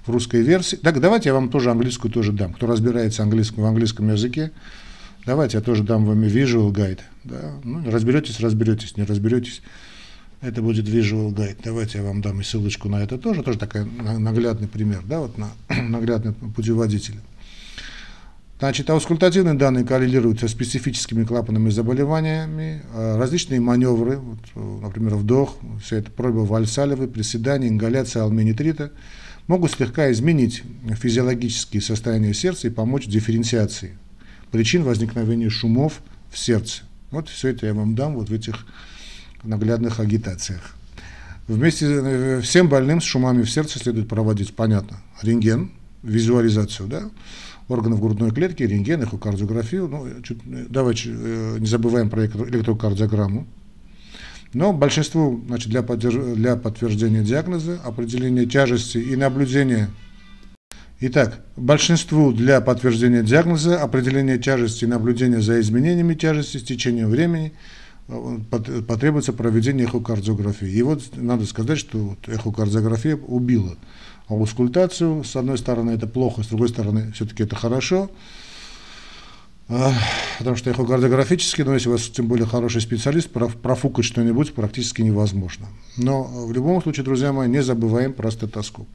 в 0.06 0.12
русской 0.12 0.43
версии. 0.43 0.76
Так, 0.76 1.00
давайте 1.00 1.30
я 1.30 1.34
вам 1.34 1.50
тоже 1.50 1.71
английскую 1.71 2.12
тоже 2.12 2.32
дам. 2.32 2.54
Кто 2.54 2.67
разбирается 2.67 3.24
английском, 3.24 3.63
в 3.63 3.65
английском 3.65 4.12
языке, 4.12 4.52
давайте 5.26 5.58
я 5.58 5.63
тоже 5.63 5.82
дам 5.82 6.06
вам 6.06 6.21
visual 6.21 6.71
guide. 6.71 7.00
Да? 7.24 7.56
Ну, 7.63 7.89
разберетесь, 7.89 8.39
разберетесь, 8.39 8.95
не 8.95 9.06
разберетесь. 9.06 9.63
Это 10.41 10.62
будет 10.62 10.86
visual 10.86 11.34
guide. 11.34 11.58
Давайте 11.63 11.98
я 11.98 12.04
вам 12.04 12.21
дам 12.21 12.41
и 12.41 12.43
ссылочку 12.43 12.89
на 12.89 13.02
это 13.02 13.17
тоже. 13.17 13.41
Тоже 13.41 13.58
такой 13.58 13.86
наглядный 13.86 14.67
пример, 14.67 15.02
да, 15.04 15.19
вот 15.19 15.39
на 15.39 15.50
наглядный 15.82 16.34
путеводитель. 16.34 17.15
Значит, 18.57 18.89
аускультативные 18.89 19.53
данные 19.55 19.83
коррелируются 19.83 20.47
с 20.47 20.51
специфическими 20.51 21.25
клапанными 21.25 21.69
заболеваниями, 21.69 22.83
а 22.93 23.17
различные 23.17 23.59
маневры, 23.59 24.17
вот, 24.17 24.81
например, 24.81 25.15
вдох, 25.15 25.57
все 25.83 25.97
это 25.97 26.09
проба 26.09 26.39
вальсалевой, 26.39 27.09
приседания, 27.09 27.67
ингаляция 27.67 28.23
алминитрита, 28.23 28.91
могут 29.47 29.71
слегка 29.71 30.09
изменить 30.11 30.63
физиологические 30.99 31.81
состояния 31.81 32.33
сердца 32.33 32.67
и 32.67 32.71
помочь 32.71 33.07
в 33.07 33.09
дифференциации 33.09 33.97
причин 34.51 34.83
возникновения 34.83 35.49
шумов 35.49 36.01
в 36.31 36.37
сердце. 36.37 36.83
Вот 37.11 37.27
все 37.27 37.49
это 37.49 37.65
я 37.65 37.73
вам 37.73 37.93
дам 37.93 38.15
вот 38.15 38.29
в 38.29 38.33
этих 38.33 38.65
наглядных 39.43 39.99
агитациях. 39.99 40.75
Вместе 41.49 41.85
э, 41.87 42.41
всем 42.41 42.69
больным 42.69 43.01
с 43.01 43.03
шумами 43.03 43.43
в 43.43 43.51
сердце 43.51 43.79
следует 43.79 44.07
проводить, 44.07 44.55
понятно, 44.55 45.01
рентген, 45.21 45.71
визуализацию, 46.03 46.87
да, 46.87 47.03
органов 47.67 48.01
грудной 48.01 48.32
клетки, 48.32 48.63
рентген, 48.63 49.04
эхокардиографию. 49.04 49.88
Ну, 49.88 50.21
чуть, 50.21 50.39
давайте 50.69 51.10
э, 51.12 51.58
не 51.60 51.67
забываем 51.67 52.10
про 52.10 52.25
электрокардиограмму. 52.25 53.47
Но 54.54 54.71
большинству, 54.71 55.41
значит, 55.47 55.69
для, 55.69 55.84
подтвержд... 55.84 56.36
для 56.36 56.56
подтверждения 56.56 57.23
диагноза, 57.23 57.80
определения 57.84 58.45
тяжести 58.45 58.97
и 58.97 59.15
наблюдения 59.15 59.89
Итак, 61.01 61.41
большинству 61.58 62.32
для 62.32 62.62
подтверждения 62.62 63.21
диагноза, 63.21 63.82
определения 63.82 64.38
тяжести 64.38 64.86
и 64.86 64.88
наблюдения 64.88 65.41
за 65.41 65.60
изменениями 65.60 66.13
тяжести 66.13 66.58
с 66.58 66.63
течением 66.63 67.10
времени 67.10 67.51
э, 67.51 67.85
потребуется 68.07 69.33
проведение 69.33 69.85
эхокардиографии. 69.85 70.69
И 70.69 70.81
вот 70.83 71.01
надо 71.15 71.45
сказать, 71.45 71.79
что 71.79 72.15
эхокардиография 72.27 73.15
убила 73.15 73.75
аускультацию. 74.27 75.23
С 75.23 75.35
одной 75.35 75.57
стороны 75.57 75.91
это 75.91 76.07
плохо, 76.07 76.43
с 76.43 76.47
другой 76.47 76.69
стороны 76.69 77.11
все-таки 77.13 77.43
это 77.43 77.55
хорошо. 77.55 78.09
Потому 79.67 80.55
что 80.55 80.69
эхокардиографически, 80.69 81.63
но 81.63 81.73
если 81.73 81.89
у 81.89 81.93
вас 81.93 82.03
тем 82.03 82.27
более 82.27 82.45
хороший 82.45 82.81
специалист, 82.81 83.29
профукать 83.29 84.05
что-нибудь 84.05 84.53
практически 84.53 85.01
невозможно. 85.01 85.67
Но 85.97 86.45
в 86.45 86.51
любом 86.53 86.83
случае, 86.83 87.03
друзья 87.03 87.33
мои, 87.33 87.49
не 87.49 87.63
забываем 87.63 88.13
про 88.13 88.29
стетоскоп. 88.29 88.87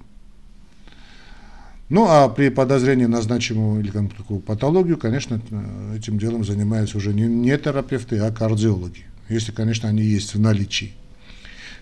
Ну, 1.91 2.07
а 2.09 2.29
при 2.29 2.51
подозрении 2.51 3.07
на 3.07 3.21
значимую 3.21 3.83
или 3.83 3.91
какую 3.91 4.41
патологию, 4.41 4.97
конечно, 4.97 5.41
этим 5.95 6.19
делом 6.19 6.45
занимаются 6.45 6.97
уже 6.97 7.13
не, 7.13 7.25
не 7.25 7.59
терапевты, 7.59 8.19
а 8.19 8.31
кардиологи, 8.31 9.05
если, 9.29 9.51
конечно, 9.51 9.89
они 9.89 10.03
есть 10.03 10.35
в 10.35 10.41
наличии. 10.41 10.95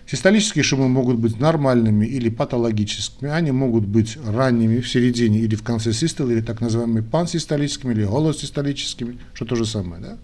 Систолические 0.07 0.63
шумы 0.63 0.89
могут 0.89 1.17
быть 1.17 1.39
нормальными 1.39 2.07
или 2.07 2.29
патологическими, 2.29 3.29
они 3.29 3.51
могут 3.51 3.85
быть 3.85 4.17
ранними, 4.25 4.79
в 4.79 4.89
середине 4.89 5.41
или 5.41 5.55
в 5.55 5.61
конце 5.61 5.93
систолы, 5.93 6.33
или 6.33 6.41
так 6.41 6.59
называемыми 6.59 7.01
пансистолическими, 7.01 7.93
или 7.93 8.05
голосистолическими, 8.05 9.19
что 9.35 9.45
то 9.45 9.55
же 9.55 9.67
самое. 9.67 10.01
Да? 10.01 10.17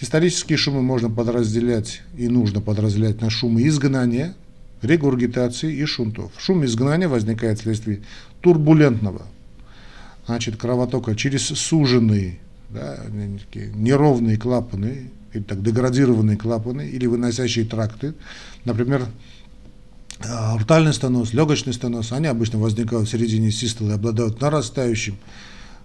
Систолические 0.00 0.58
шумы 0.58 0.82
можно 0.82 1.08
подразделять 1.08 2.02
и 2.18 2.26
нужно 2.26 2.60
подразделять 2.60 3.20
на 3.20 3.30
шумы 3.30 3.68
изгнания, 3.68 4.34
регургитации 4.82 5.72
и 5.72 5.84
шунтов. 5.84 6.32
Шум 6.38 6.64
изгнания 6.64 7.08
возникает 7.08 7.60
вследствие 7.60 8.02
турбулентного 8.44 9.22
значит, 10.26 10.56
кровотока 10.56 11.16
через 11.16 11.46
суженные, 11.46 12.38
да, 12.68 12.98
неровные 13.74 14.36
клапаны, 14.36 15.10
или 15.32 15.42
так 15.42 15.62
деградированные 15.62 16.36
клапаны, 16.36 16.86
или 16.88 17.06
выносящие 17.06 17.64
тракты, 17.64 18.14
например, 18.64 19.06
а, 20.20 20.56
ртальный 20.58 20.92
стеноз, 20.92 21.32
легочный 21.32 21.72
стеноз, 21.72 22.12
они 22.12 22.26
обычно 22.26 22.58
возникают 22.58 23.08
в 23.08 23.10
середине 23.10 23.50
систолы 23.50 23.90
и 23.90 23.94
обладают 23.94 24.40
нарастающим, 24.40 25.16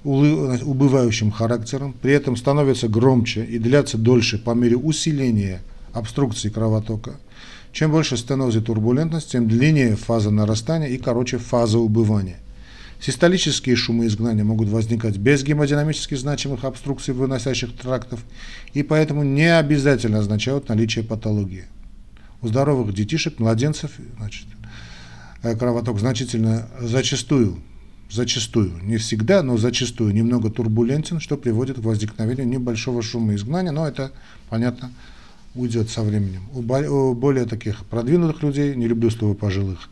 убывающим 0.03 1.31
характером, 1.31 1.93
при 2.01 2.13
этом 2.13 2.35
становятся 2.35 2.87
громче 2.87 3.43
и 3.43 3.57
длятся 3.57 3.97
дольше 3.97 4.37
по 4.37 4.51
мере 4.51 4.75
усиления 4.77 5.61
обструкции 5.93 6.49
кровотока. 6.49 7.15
Чем 7.71 7.91
больше 7.91 8.17
стенозы 8.17 8.61
турбулентность, 8.61 9.31
тем 9.31 9.47
длиннее 9.47 9.95
фаза 9.95 10.31
нарастания 10.31 10.87
и 10.87 10.97
короче 10.97 11.37
фаза 11.37 11.79
убывания. 11.79 12.37
Систолические 13.01 13.77
шумы 13.77 14.07
изгнания 14.07 14.43
могут 14.43 14.67
возникать 14.67 15.17
без 15.17 15.43
гемодинамически 15.43 16.15
значимых 16.15 16.65
обструкций 16.65 17.13
выносящих 17.13 17.73
трактов 17.75 18.19
и 18.73 18.83
поэтому 18.83 19.23
не 19.23 19.57
обязательно 19.57 20.19
означают 20.19 20.67
наличие 20.67 21.05
патологии. 21.05 21.65
У 22.41 22.47
здоровых 22.47 22.93
детишек, 22.93 23.39
младенцев, 23.39 23.91
значит, 24.17 24.47
э, 25.43 25.55
кровоток 25.55 25.99
значительно 25.99 26.67
зачастую, 26.81 27.61
зачастую, 28.11 28.73
не 28.83 28.97
всегда, 28.97 29.43
но 29.43 29.55
зачастую 29.55 30.13
немного 30.13 30.49
турбулентен, 30.49 31.21
что 31.21 31.37
приводит 31.37 31.77
к 31.77 31.83
возникновению 31.83 32.47
небольшого 32.47 33.01
шума 33.01 33.33
изгнания, 33.35 33.71
но 33.71 33.87
это, 33.87 34.11
понятно, 34.49 34.91
уйдет 35.55 35.89
со 35.89 36.01
временем. 36.01 36.43
У 36.53 36.61
более 37.13 37.45
таких 37.45 37.85
продвинутых 37.85 38.43
людей, 38.43 38.75
не 38.75 38.87
люблю 38.87 39.09
слово 39.09 39.33
пожилых, 39.35 39.89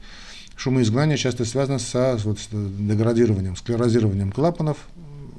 шумоизгнание 0.57 1.17
часто 1.17 1.45
связано 1.45 1.79
со, 1.79 2.17
вот, 2.23 2.39
с 2.39 2.49
деградированием, 2.51 3.55
склерозированием 3.55 4.31
клапанов. 4.31 4.77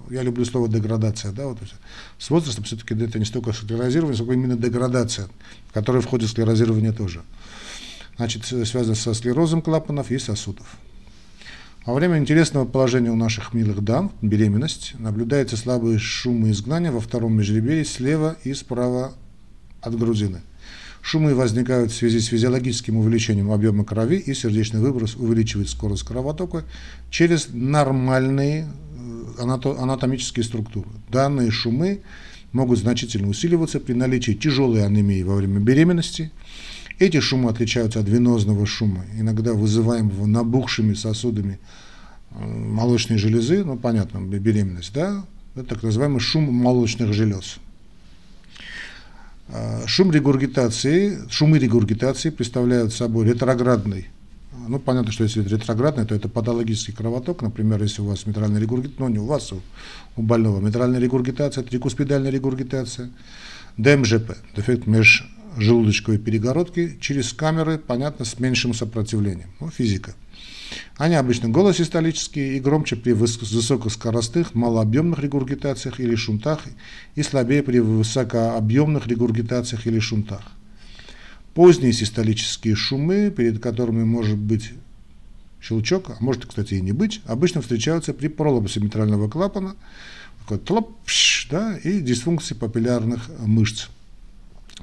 Я 0.09 0.23
люблю 0.23 0.45
слово 0.47 0.69
деградация. 0.69 1.33
Да, 1.33 1.49
вот, 1.49 1.59
с 2.19 2.31
возрастом 2.31 2.65
все-таки 2.65 2.95
это 2.95 3.19
не 3.19 3.27
столько 3.27 3.53
склерозирование, 3.53 4.17
сколько 4.17 4.33
именно 4.33 4.57
деградация, 4.57 5.29
в 5.69 5.75
которой 5.75 6.01
входит 6.01 6.31
склерозирование 6.31 6.93
тоже. 6.93 7.21
Значит, 8.17 8.47
связано 8.47 8.95
со 8.95 9.13
склерозом 9.13 9.61
клапанов 9.61 10.11
и 10.11 10.19
сосудов. 10.19 10.67
Во 11.85 11.95
время 11.95 12.19
интересного 12.19 12.65
положения 12.65 13.11
у 13.11 13.17
наших 13.17 13.55
милых 13.55 13.83
дам, 13.83 14.13
беременность, 14.23 14.95
наблюдается 14.99 15.57
слабые 15.57 15.99
шумы 15.99 16.51
изгнания 16.51 16.93
во 16.93 17.01
втором 17.01 17.35
межреберье 17.35 17.85
слева 17.85 18.37
и 18.45 18.55
справа 18.55 19.15
от 19.81 19.99
грудины. 19.99 20.43
Шумы 21.03 21.35
возникают 21.35 21.91
в 21.91 21.95
связи 21.95 22.21
с 22.21 22.27
физиологическим 22.27 22.97
увеличением 22.97 23.51
объема 23.51 23.85
крови, 23.85 24.17
и 24.17 24.35
сердечный 24.35 24.81
выброс 24.81 25.17
увеличивает 25.17 25.69
скорость 25.69 26.03
кровотока 26.03 26.65
через 27.11 27.49
нормальные 27.53 28.69
э, 29.39 29.43
анатомические 29.43 30.45
структуры. 30.45 30.89
Данные 31.11 31.51
шумы 31.51 32.03
могут 32.53 32.79
значительно 32.79 33.29
усиливаться 33.29 33.81
при 33.81 33.93
наличии 33.93 34.33
тяжелой 34.33 34.85
анемии 34.85 35.23
во 35.23 35.37
время 35.37 35.61
беременности. 35.61 36.31
Эти 36.99 37.21
шумы 37.21 37.51
отличаются 37.51 38.01
от 38.01 38.09
венозного 38.09 38.67
шума, 38.67 39.05
иногда 39.17 39.53
вызываемого 39.53 40.27
набухшими 40.27 40.95
сосудами 40.95 41.61
э, 42.33 42.45
молочной 42.45 43.19
железы, 43.19 43.65
ну 43.65 43.77
понятно, 43.77 44.19
беременность, 44.19 44.93
да, 44.93 45.25
это 45.55 45.65
так 45.65 45.83
называемый 45.83 46.21
шум 46.21 46.53
молочных 46.53 47.13
желез. 47.13 47.59
А, 49.51 49.87
шум 49.87 50.11
регургитации, 50.13 51.19
шумы 51.31 51.59
регургитации 51.59 52.31
представляют 52.31 52.93
собой 52.93 53.27
ретроградный, 53.27 54.09
ну 54.69 54.79
понятно, 54.79 55.11
что 55.11 55.25
если 55.25 55.43
это 55.43 55.55
ретроградный, 55.55 56.05
то 56.05 56.15
это 56.15 56.29
патологический 56.29 56.93
кровоток, 56.93 57.41
например, 57.41 57.83
если 57.83 58.03
у 58.03 58.07
вас 58.07 58.27
митральная 58.27 58.61
регургитация, 58.61 59.01
ну 59.01 59.09
не 59.09 59.19
у 59.19 59.25
вас, 59.25 59.53
у, 59.53 59.61
у 60.17 60.23
больного, 60.23 60.61
митральная 60.61 61.01
регургитация, 61.01 61.65
трикуспидальная 61.65 62.31
регургитация, 62.31 63.11
ДМЖП, 63.79 64.37
дефект 64.55 64.87
межжелудочковой 64.87 66.19
перегородки, 66.19 66.99
через 67.01 67.33
камеры, 67.33 67.79
понятно, 67.79 68.27
с 68.27 68.39
меньшим 68.39 68.75
сопротивлением, 68.75 69.49
ну 69.61 69.71
физика. 69.71 70.15
Они 70.97 71.15
обычно 71.15 71.49
голосистолические 71.49 72.57
и 72.57 72.61
громче 72.61 72.97
при 72.97 73.13
высокоскоростных, 73.13 74.55
малообъемных 74.55 75.21
регургитациях 75.21 76.01
или 76.01 76.15
шунтах 76.15 76.65
и 77.15 77.23
слабее 77.23 77.63
при 77.63 77.79
высокообъемных 77.79 79.07
регургитациях 79.07 79.87
или 79.87 79.99
шунтах. 79.99 80.43
Поздние 81.55 81.93
систолические 81.93 82.75
шумы, 82.75 83.31
перед 83.31 83.61
которыми 83.61 84.05
может 84.05 84.39
быть 84.39 84.73
щелчок, 85.61 86.11
а 86.11 86.17
может, 86.21 86.47
кстати, 86.47 86.75
и 86.75 86.81
не 86.81 86.93
быть, 86.93 87.21
обычно 87.27 87.63
встречаются 87.63 88.13
при 88.13 88.29
пролапсе 88.29 88.81
митрального 88.81 89.29
клапана, 89.29 89.75
такой 90.41 90.59
тлоп, 90.59 90.97
да, 91.51 91.77
и 91.79 92.01
дисфункции 92.01 92.55
папиллярных 92.55 93.29
мышц 93.41 93.89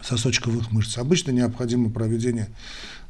сосочковых 0.03 0.71
мышц. 0.71 0.97
Обычно 0.97 1.31
необходимо 1.31 1.89
проведение 1.89 2.49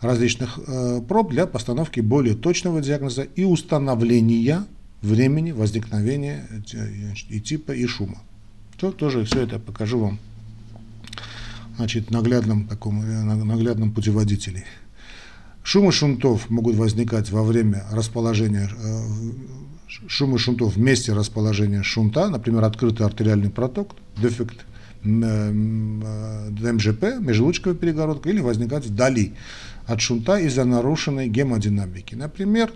различных 0.01 0.59
э, 0.67 1.01
проб 1.07 1.31
для 1.31 1.45
постановки 1.45 1.99
более 1.99 2.35
точного 2.35 2.81
диагноза 2.81 3.23
и 3.23 3.43
установления 3.43 4.65
времени 5.01 5.51
возникновения 5.51 6.47
э, 6.73 7.13
и 7.29 7.39
типа 7.39 7.71
и 7.71 7.85
шума. 7.85 8.21
То 8.77 8.91
тоже 8.91 9.23
все 9.25 9.41
это 9.41 9.59
покажу 9.59 9.99
вам 9.99 10.19
значит, 11.77 12.11
наглядном 12.11 12.67
таком 12.67 13.01
э, 13.01 13.23
наглядном 13.23 13.91
путеводителе. 13.91 14.65
Шумы 15.63 15.91
шунтов 15.91 16.49
могут 16.49 16.75
возникать 16.75 17.31
во 17.31 17.43
время 17.43 17.85
расположения 17.91 18.69
шумы 20.07 20.37
шунтов 20.37 20.75
в 20.75 20.79
месте 20.79 21.13
расположения 21.13 21.83
шунта, 21.83 22.29
например, 22.29 22.63
открытый 22.63 23.05
артериальный 23.05 23.49
проток, 23.49 23.95
дефект 24.17 24.65
МЖП, 25.03 27.03
межлучковая 27.19 27.75
перегородка, 27.75 28.29
или 28.29 28.41
возникать 28.41 28.85
вдали 28.85 29.33
от 29.85 30.01
шунта 30.01 30.39
из-за 30.39 30.65
нарушенной 30.65 31.27
гемодинамики. 31.27 32.15
Например, 32.15 32.71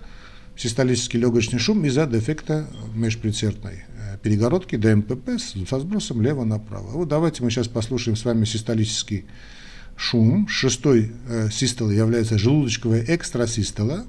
систолический 0.55 1.19
легочный 1.19 1.59
шум 1.59 1.85
из-за 1.85 2.05
дефекта 2.05 2.67
межпредсердной 2.93 3.83
э, 3.87 4.17
перегородки 4.21 4.75
ДМПП 4.75 5.39
со 5.39 5.79
сбросом 5.79 6.21
лево 6.21 6.43
направо. 6.43 6.91
Вот 6.91 7.07
давайте 7.07 7.43
мы 7.43 7.51
сейчас 7.51 7.67
послушаем 7.67 8.17
с 8.17 8.25
вами 8.25 8.45
систолический 8.45 9.25
шум. 9.95 10.47
Шестой 10.47 11.11
э, 11.27 11.49
систолой 11.51 11.95
является 11.95 12.37
желудочковая 12.37 13.03
экстрасистола. 13.07 14.05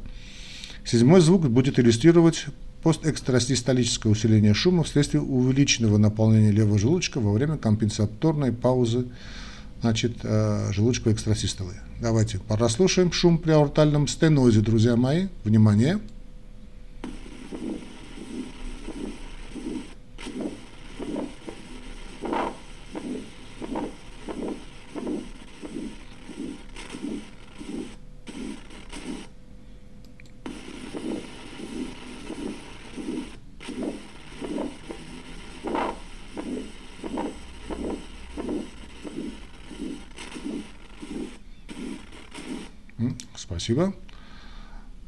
Седьмой 0.85 1.21
звук 1.21 1.49
будет 1.49 1.79
иллюстрировать 1.79 2.47
постэкстрасистолическое 2.83 4.11
усиление 4.11 4.55
шума 4.55 4.83
вследствие 4.85 5.23
увеличенного 5.23 5.99
наполнения 5.99 6.51
левого 6.51 6.79
желудочка 6.79 7.21
во 7.21 7.33
время 7.33 7.59
компенсаторной 7.59 8.53
паузы 8.53 9.07
значит, 9.81 10.19
э, 10.23 10.71
желудочковой 10.73 11.15
экстрасистолы. 11.15 11.75
Давайте 12.01 12.39
прослушаем 12.39 13.13
шум 13.13 13.39
при 13.39 13.53
аортальном 13.53 14.09
стенозе, 14.09 14.61
друзья 14.61 14.97
мои. 14.97 15.29
Внимание! 15.45 16.01
Спасибо. 43.71 43.95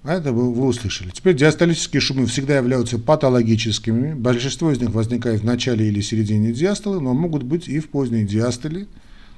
А 0.05 0.15
это 0.15 0.33
вы, 0.33 0.53
вы 0.53 0.67
услышали. 0.67 1.11
Теперь 1.11 1.35
диастолические 1.35 2.01
шумы 2.01 2.27
всегда 2.27 2.57
являются 2.57 2.97
патологическими. 2.97 4.15
Большинство 4.15 4.71
из 4.71 4.81
них 4.81 4.91
возникает 4.91 5.41
в 5.41 5.45
начале 5.45 5.89
или 5.89 6.01
середине 6.01 6.53
диастолы, 6.53 7.01
но 7.01 7.13
могут 7.13 7.43
быть 7.43 7.67
и 7.67 7.81
в 7.81 7.89
поздней 7.89 8.25
диастоле, 8.25 8.87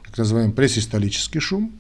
так 0.05 0.19
называемый 0.19 0.55
пресистолический 0.55 1.41
шум. 1.41 1.73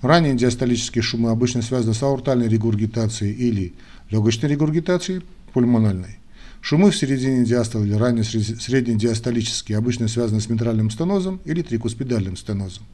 Ранние 0.00 0.34
диастолические 0.34 1.02
шумы 1.02 1.30
обычно 1.30 1.62
связаны 1.62 1.94
с 1.94 2.02
аортальной 2.04 2.48
регургитацией 2.48 3.32
или 3.32 3.74
легочной 4.10 4.50
регургитацией, 4.50 5.22
пульмональной. 5.52 6.18
Шумы 6.60 6.92
в 6.92 6.96
середине 6.96 7.44
диастолы 7.44 7.86
или 7.86 7.94
ранее 7.94 8.22
среднедиастолические 8.24 9.78
обычно 9.78 10.06
связаны 10.06 10.40
с 10.40 10.48
митральным 10.48 10.90
стенозом 10.90 11.40
или 11.44 11.62
трикуспидальным 11.62 12.36
стенозом. 12.36 12.84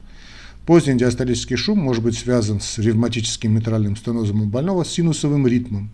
Поздний 0.65 0.97
диастолический 0.97 1.57
шум 1.57 1.79
может 1.79 2.01
быть 2.03 2.17
связан 2.17 2.61
с 2.61 2.77
ревматическим 2.77 3.53
митральным 3.53 3.97
стенозом 3.97 4.43
у 4.43 4.45
больного 4.45 4.85
с 4.85 4.91
синусовым 4.91 5.45
ритмом. 5.45 5.89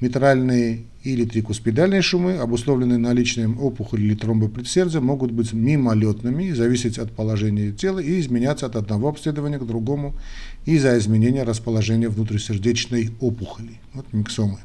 Митральные 0.00 0.86
или 1.04 1.24
трикуспидальные 1.24 2.02
шумы, 2.02 2.36
обусловленные 2.36 2.98
наличием 2.98 3.60
опухоли 3.60 4.02
или 4.02 4.16
тромба 4.16 4.48
предсердия, 4.48 5.00
могут 5.00 5.30
быть 5.30 5.52
мимолетными, 5.52 6.50
зависеть 6.50 6.98
от 6.98 7.12
положения 7.12 7.70
тела 7.70 8.00
и 8.00 8.18
изменяться 8.18 8.66
от 8.66 8.74
одного 8.74 9.08
обследования 9.08 9.60
к 9.60 9.66
другому 9.66 10.16
из-за 10.64 10.98
изменения 10.98 11.44
расположения 11.44 12.08
внутрисердечной 12.08 13.12
опухоли. 13.20 13.80
Вот 13.94 14.12
миксомы. 14.12 14.58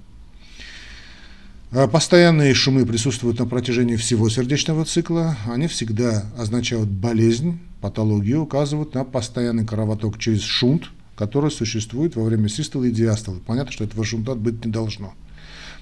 А 1.73 1.87
постоянные 1.87 2.53
шумы 2.53 2.85
присутствуют 2.85 3.39
на 3.39 3.45
протяжении 3.45 3.95
всего 3.95 4.27
сердечного 4.27 4.83
цикла. 4.83 5.37
Они 5.45 5.67
всегда 5.67 6.25
означают 6.37 6.89
болезнь, 6.89 7.59
патологию, 7.79 8.41
указывают 8.41 8.93
на 8.93 9.05
постоянный 9.05 9.65
кровоток 9.65 10.19
через 10.19 10.41
шунт, 10.41 10.89
который 11.15 11.49
существует 11.49 12.17
во 12.17 12.23
время 12.23 12.49
систолы 12.49 12.89
и 12.89 12.91
диастолы. 12.91 13.39
Понятно, 13.39 13.71
что 13.71 13.85
этого 13.85 14.03
шунта 14.03 14.35
быть 14.35 14.65
не 14.65 14.69
должно. 14.69 15.13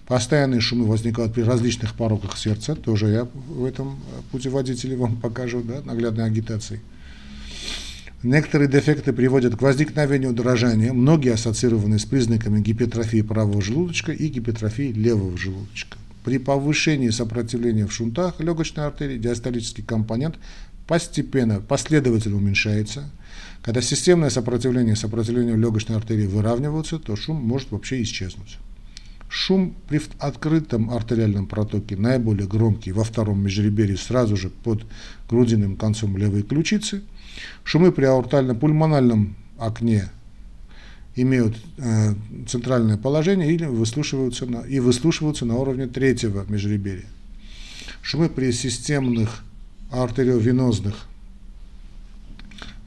Постоянные 0.06 0.62
шумы 0.62 0.86
возникают 0.86 1.34
при 1.34 1.42
различных 1.42 1.96
пороках 1.96 2.38
сердца. 2.38 2.76
Тоже 2.76 3.08
я 3.08 3.28
в 3.48 3.66
этом 3.66 4.00
путеводителе 4.32 4.96
вам 4.96 5.16
покажу, 5.16 5.64
да, 5.64 5.82
наглядной 5.84 6.26
агитации. 6.26 6.82
Некоторые 8.22 8.68
дефекты 8.68 9.14
приводят 9.14 9.56
к 9.56 9.62
возникновению 9.62 10.34
дрожания, 10.34 10.92
многие 10.92 11.32
ассоциированы 11.32 12.00
с 12.00 12.06
признаками 12.06 12.60
гипертрофии 12.60 13.22
правого 13.22 13.62
желудочка 13.62 14.12
и 14.12 14.28
гипертрофии 14.28 14.92
левого 14.92 15.38
желудочка. 15.38 15.98
При 16.26 16.38
повышении 16.38 17.12
сопротивления 17.12 17.88
в 17.88 17.94
шунтах 17.94 18.42
легочной 18.42 18.86
артерии 18.86 19.18
диастолический 19.18 19.86
компонент 19.86 20.36
постепенно, 20.86 21.62
последовательно 21.62 22.36
уменьшается. 22.36 23.10
Когда 23.62 23.82
системное 23.82 24.30
сопротивление 24.30 24.96
и 24.96 24.98
сопротивление 24.98 25.56
легочной 25.56 25.96
артерии 25.96 26.28
выравниваются, 26.28 27.00
то 27.00 27.16
шум 27.16 27.38
может 27.38 27.72
вообще 27.72 28.02
исчезнуть. 28.02 28.58
Шум 29.30 29.76
при 29.88 30.02
открытом 30.20 30.90
артериальном 30.90 31.48
протоке 31.48 31.96
наиболее 31.96 32.50
громкий 32.50 32.92
во 32.92 33.06
втором 33.06 33.42
межреберье 33.42 33.96
сразу 33.96 34.36
же 34.36 34.50
под 34.50 34.84
грудиным 35.30 35.78
концом 35.78 36.18
левой 36.18 36.44
ключицы– 36.44 37.02
Шумы 37.64 37.92
при 37.92 38.06
аортально-пульмональном 38.06 39.36
окне 39.58 40.10
имеют 41.16 41.58
э, 41.78 42.14
центральное 42.48 42.98
положение 42.98 43.52
или 43.52 43.66
выслушиваются 43.66 44.46
на, 44.46 44.62
и 44.62 44.80
выслушиваются 44.80 45.46
на 45.46 45.56
уровне 45.56 45.88
третьего 45.88 46.46
межреберья. 46.48 47.06
Шумы 48.02 48.30
при 48.30 48.52
системных 48.52 49.44
артериовенозных 49.92 50.96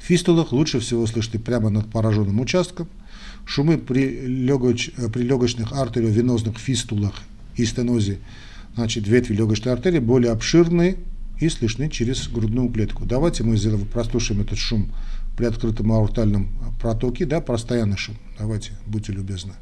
фистулах 0.00 0.52
лучше 0.52 0.80
всего 0.80 1.06
слышны 1.06 1.38
прямо 1.38 1.70
над 1.70 1.90
пораженным 1.90 2.40
участком. 2.40 2.88
Шумы 3.44 3.78
при, 3.78 4.26
легоч, 4.26 4.90
э, 4.96 5.08
при 5.08 5.22
легочных 5.22 5.72
артериовенозных 5.72 6.58
фистулах 6.58 7.14
и 7.56 7.64
стенозе, 7.64 8.18
значит, 8.74 9.06
ветви 9.06 9.34
легочной 9.34 9.72
артерии 9.72 9.98
более 9.98 10.32
обширные 10.32 10.96
и 11.42 11.48
слышны 11.48 11.90
через 11.90 12.28
грудную 12.28 12.68
клетку. 12.70 13.04
Давайте 13.04 13.42
мы 13.42 13.56
сделаем, 13.56 13.84
прослушаем 13.86 14.42
этот 14.42 14.58
шум 14.58 14.92
при 15.36 15.46
открытом 15.46 15.90
аортальном 15.90 16.48
протоке, 16.80 17.26
да, 17.26 17.40
постоянный 17.40 17.96
шум. 17.96 18.16
Давайте, 18.38 18.72
будьте 18.86 19.12
любезны. 19.12 19.54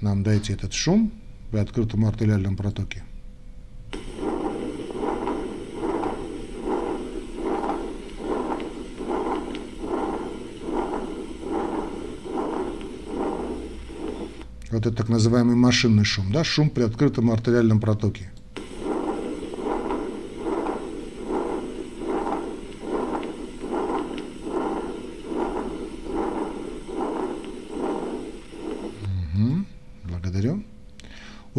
Нам 0.00 0.24
дайте 0.24 0.52
этот 0.52 0.72
шум 0.72 1.12
при 1.52 1.58
открытом 1.58 2.04
артериальном 2.04 2.56
протоке. 2.56 3.04
Вот 14.72 14.86
это 14.86 14.90
так 14.90 15.08
называемый 15.08 15.54
машинный 15.54 16.04
шум, 16.04 16.32
да, 16.32 16.42
шум 16.42 16.68
при 16.68 16.82
открытом 16.82 17.30
артериальном 17.30 17.80
протоке. 17.80 18.33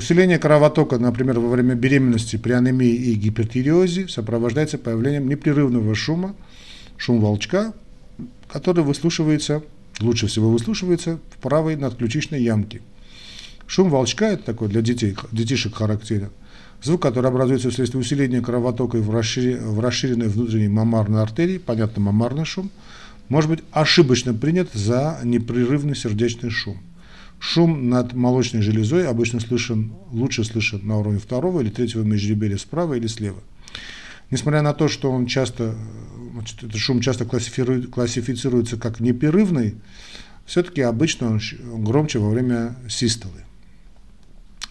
Усиление 0.06 0.38
кровотока, 0.38 1.00
например, 1.00 1.40
во 1.40 1.50
время 1.50 1.74
беременности 1.74 2.36
при 2.36 2.52
анемии 2.52 2.94
и 2.94 3.16
гипертиреозе 3.16 4.08
сопровождается 4.08 4.78
появлением 4.78 5.28
непрерывного 5.28 5.96
шума, 5.96 6.36
шум 6.96 7.20
волчка, 7.20 7.74
который 8.48 8.84
выслушивается, 8.84 9.64
лучше 10.00 10.28
всего 10.28 10.52
выслушивается 10.52 11.18
в 11.32 11.42
правой 11.42 11.76
надключичной 11.76 12.44
ямке. 12.44 12.84
Шум 13.66 13.90
волчка– 13.90 14.28
это 14.30 14.44
такой 14.44 14.68
для 14.68 14.84
детей, 14.84 15.16
детишек 15.32 15.74
характерен. 15.74 16.30
Звук, 16.84 17.02
который 17.02 17.32
образуется 17.32 17.72
вследствие 17.72 18.02
усиления 18.02 18.42
кровотока 18.42 18.98
в, 18.98 19.10
расшир... 19.10 19.58
в 19.60 19.80
расширенной 19.80 20.28
внутренней 20.28 20.68
мамарной 20.68 21.24
артерии, 21.24 21.58
понятно, 21.58 22.04
мамарный 22.04 22.46
шум, 22.46 22.70
может 23.28 23.50
быть 23.50 23.64
ошибочно 23.72 24.36
принят 24.36 24.70
за 24.72 25.20
непрерывный 25.24 25.96
сердечный 25.96 26.52
шум. 26.52 26.78
Шум 27.40 27.90
над 27.90 28.14
молочной 28.14 28.62
железой 28.62 29.08
обычно 29.08 29.40
слышен, 29.40 29.94
лучше 30.12 30.44
слышен 30.44 30.82
на 30.84 30.98
уровне 30.98 31.20
второго 31.20 31.62
или 31.62 31.70
третьего 31.70 32.04
межреберья 32.04 32.58
справа 32.58 32.96
или 32.96 33.08
слева. 33.08 33.40
Несмотря 34.32 34.62
на 34.62 34.74
то, 34.74 34.88
что 34.88 35.12
он 35.12 35.28
часто, 35.28 35.76
значит, 36.34 36.64
этот 36.64 36.78
шум 36.78 37.02
часто 37.02 37.26
классифицируется 37.26 38.78
как 38.78 39.00
непрерывный, 39.00 39.76
все-таки 40.46 40.82
обычно 40.82 41.40
он 41.74 41.84
громче 41.84 42.20
во 42.20 42.30
время 42.30 42.76
систолы. 42.90 43.42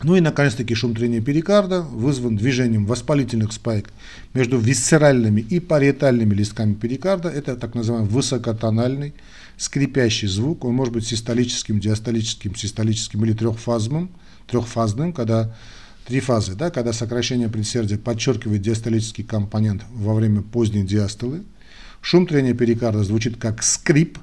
Ну 0.02 0.16
и, 0.16 0.20
наконец-таки, 0.20 0.74
шум 0.74 0.94
трения 0.94 1.20
перикарда 1.20 1.80
вызван 1.82 2.36
движением 2.36 2.84
воспалительных 2.84 3.52
спайк 3.52 3.90
между 4.34 4.58
висцеральными 4.58 5.40
и 5.40 5.60
париетальными 5.60 6.34
листками 6.34 6.74
перикарда. 6.74 7.28
Это 7.28 7.56
так 7.56 7.74
называемый 7.74 8.10
высокотональный 8.10 9.14
скрипящий 9.64 10.28
звук, 10.28 10.64
он 10.64 10.74
может 10.74 10.92
быть 10.92 11.06
систолическим, 11.06 11.80
диастолическим, 11.80 12.54
систолическим 12.54 13.24
или 13.24 13.32
трехфазным, 13.32 14.10
трехфазным, 14.46 15.12
когда 15.12 15.56
три 16.06 16.20
фазы, 16.20 16.54
да, 16.54 16.70
когда 16.70 16.92
сокращение 16.92 17.48
предсердия 17.48 17.96
подчеркивает 17.96 18.60
диастолический 18.60 19.24
компонент 19.24 19.82
во 19.90 20.14
время 20.14 20.42
поздней 20.42 20.84
диастолы. 20.84 21.44
Шум 22.02 22.26
трения 22.26 22.52
перикарда 22.52 23.02
звучит 23.04 23.38
как 23.38 23.62
скрип 23.62 24.18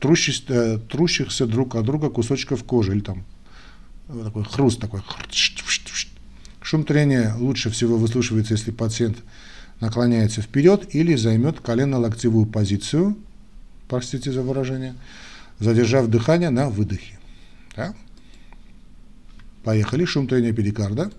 трущихся, 0.00 0.44
э, 0.48 0.78
трущихся 0.78 1.46
друг 1.46 1.74
от 1.74 1.86
друга 1.86 2.10
кусочков 2.10 2.62
кожи 2.64 2.92
или 2.92 3.00
там 3.00 3.24
такой 4.22 4.44
хруст 4.44 4.80
такой. 4.80 5.00
Шум 6.60 6.84
трения 6.84 7.34
лучше 7.38 7.70
всего 7.70 7.96
выслушивается, 7.96 8.52
если 8.52 8.70
пациент 8.70 9.16
наклоняется 9.80 10.42
вперед 10.42 10.94
или 10.94 11.14
займет 11.16 11.60
колено-локтевую 11.60 12.44
позицию– 12.44 13.16
простите 13.88 14.30
за 14.30 14.42
выражение, 14.42 14.94
задержав 15.58 16.08
дыхание 16.08 16.50
на 16.50 16.68
выдохе. 16.68 17.18
Да? 17.74 17.94
Поехали. 19.64 20.04
Шум 20.04 20.28
трения 20.28 20.52
перикарда. 20.52 21.10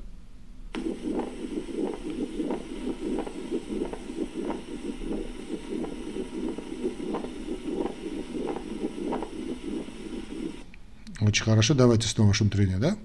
Очень 11.20 11.44
хорошо. 11.44 11.74
Давайте 11.74 12.08
снова 12.08 12.34
шум 12.34 12.50
трения, 12.50 12.78
да? 12.78 12.98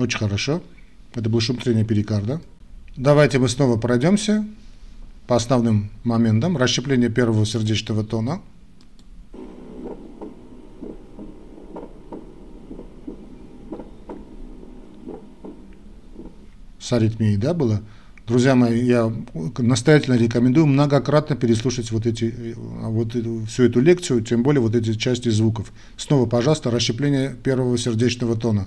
Очень 0.00 0.18
хорошо. 0.18 0.62
Это 1.14 1.28
был 1.28 1.40
шум 1.40 1.58
трения 1.58 1.84
перикарда. 1.84 2.40
Давайте 2.96 3.38
мы 3.38 3.50
снова 3.50 3.76
пройдемся 3.76 4.46
по 5.26 5.36
основным 5.36 5.90
моментам. 6.04 6.56
Расщепление 6.56 7.10
первого 7.10 7.44
сердечного 7.44 8.02
тона. 8.02 8.40
С 16.78 16.90
аритмией, 16.94 17.36
да, 17.36 17.52
было? 17.52 17.82
Друзья 18.26 18.54
мои, 18.54 18.82
я 18.82 19.12
настоятельно 19.58 20.14
рекомендую 20.14 20.64
многократно 20.64 21.36
переслушать 21.36 21.90
вот 21.90 22.06
эти, 22.06 22.54
вот 22.56 23.14
всю 23.48 23.64
эту 23.64 23.80
лекцию, 23.80 24.22
тем 24.22 24.42
более 24.42 24.62
вот 24.62 24.74
эти 24.74 24.94
части 24.94 25.28
звуков. 25.28 25.70
Снова, 25.98 26.24
пожалуйста, 26.24 26.70
расщепление 26.70 27.36
первого 27.42 27.76
сердечного 27.76 28.34
тона. 28.34 28.66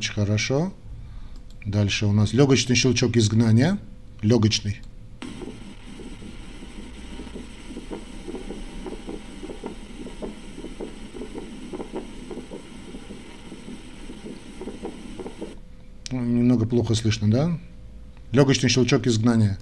Очень 0.00 0.14
хорошо. 0.14 0.72
Дальше 1.66 2.06
у 2.06 2.12
нас 2.12 2.32
легочный 2.32 2.74
щелчок 2.74 3.18
изгнания. 3.18 3.76
Легочный. 4.22 4.80
Немного 16.10 16.64
плохо 16.64 16.94
слышно, 16.94 17.30
да? 17.30 17.60
Легочный 18.32 18.70
щелчок 18.70 19.06
изгнания. 19.06 19.58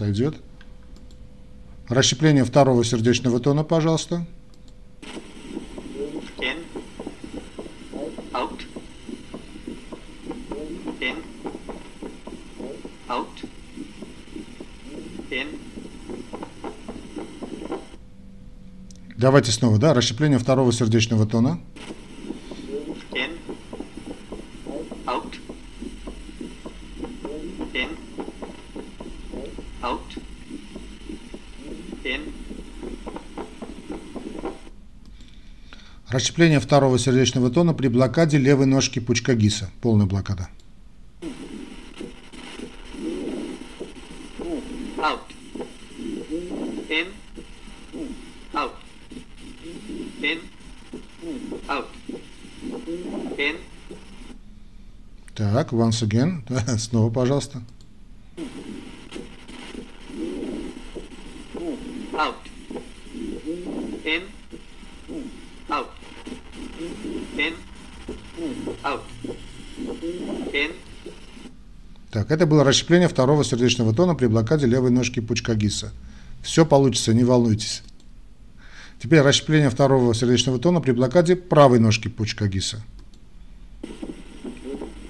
Сойдет. 0.00 0.34
Расщепление 1.88 2.44
второго 2.44 2.84
сердечного 2.84 3.38
тона, 3.38 3.64
пожалуйста. 3.64 4.26
In, 6.38 6.56
out, 8.32 8.62
in, 11.00 11.16
out, 13.08 13.26
in. 15.30 15.58
Давайте 19.18 19.52
снова, 19.52 19.78
да, 19.78 19.92
расщепление 19.92 20.38
второго 20.38 20.72
сердечного 20.72 21.26
тона. 21.26 21.60
Расщепление 36.30 36.60
второго 36.60 36.96
сердечного 36.96 37.50
тона 37.50 37.74
при 37.74 37.88
блокаде 37.88 38.38
левой 38.38 38.66
ножки 38.66 39.00
пучка 39.00 39.34
ГИСа. 39.34 39.68
Полная 39.80 40.06
блокада. 40.06 40.48
Out. 44.96 45.18
In. 46.88 47.08
Out. 48.52 48.70
In. 50.22 50.38
Out. 51.66 51.86
In. 53.36 53.56
Так, 55.34 55.72
once 55.72 56.00
again. 56.02 56.44
Снова, 56.78 57.10
пожалуйста. 57.10 57.60
Это 72.40 72.46
было 72.46 72.64
расщепление 72.64 73.06
второго 73.06 73.44
сердечного 73.44 73.92
тона 73.92 74.14
при 74.14 74.24
блокаде 74.24 74.64
левой 74.64 74.90
ножки 74.90 75.20
пучка 75.20 75.54
ГИСа. 75.54 75.92
Все 76.40 76.64
получится, 76.64 77.12
не 77.12 77.22
волнуйтесь. 77.22 77.82
Теперь 78.98 79.20
расщепление 79.20 79.68
второго 79.68 80.14
сердечного 80.14 80.58
тона 80.58 80.80
при 80.80 80.92
блокаде 80.92 81.36
правой 81.36 81.80
ножки 81.80 82.08
пучка 82.08 82.48
ГИСа. 82.48 82.82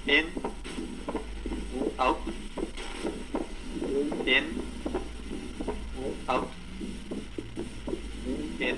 In, 0.05 0.25
out, 1.97 2.17
in, 4.25 4.43
out, 6.27 6.49
in, 8.59 8.75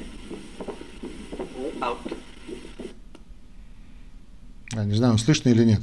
out. 1.81 1.97
Я 4.73 4.85
не 4.85 4.93
знаю, 4.93 5.17
слышно 5.17 5.49
или 5.49 5.63
нет. 5.63 5.81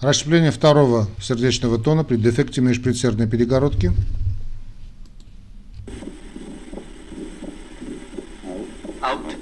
Расщепление 0.00 0.52
второго 0.52 1.06
сердечного 1.20 1.78
тона 1.78 2.04
при 2.04 2.16
дефекте 2.16 2.60
межпредсердной 2.60 3.26
перегородки. 3.28 3.92
Out. 9.02 9.36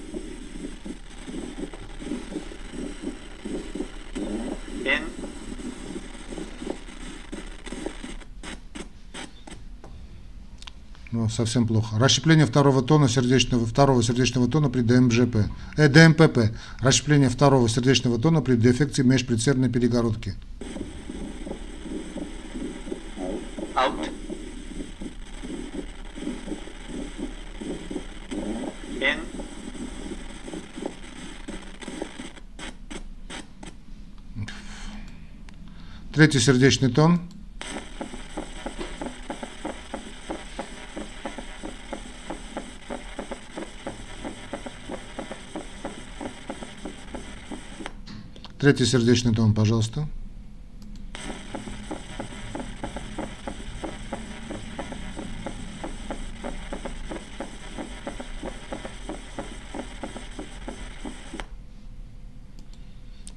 In. 4.84 5.02
Ну, 11.12 11.25
совсем 11.36 11.66
плохо. 11.66 11.98
Расщепление 11.98 12.46
второго 12.46 12.82
тона 12.82 13.08
сердечного, 13.08 13.66
второго 13.66 14.02
сердечного 14.02 14.48
тона 14.48 14.68
при 14.68 14.80
ДМЖП, 14.80 15.36
э, 15.76 15.88
ДМПП. 15.88 16.52
Расщепление 16.80 17.28
второго 17.28 17.68
сердечного 17.68 18.18
тона 18.18 18.40
при 18.40 18.56
дефекте 18.56 19.02
межпредсердной 19.04 19.68
перегородки. 19.68 20.34
Третий 36.14 36.40
сердечный 36.40 36.90
тон. 36.90 37.20
Третий 48.66 48.84
сердечный 48.84 49.32
тон, 49.32 49.54
пожалуйста. 49.54 50.08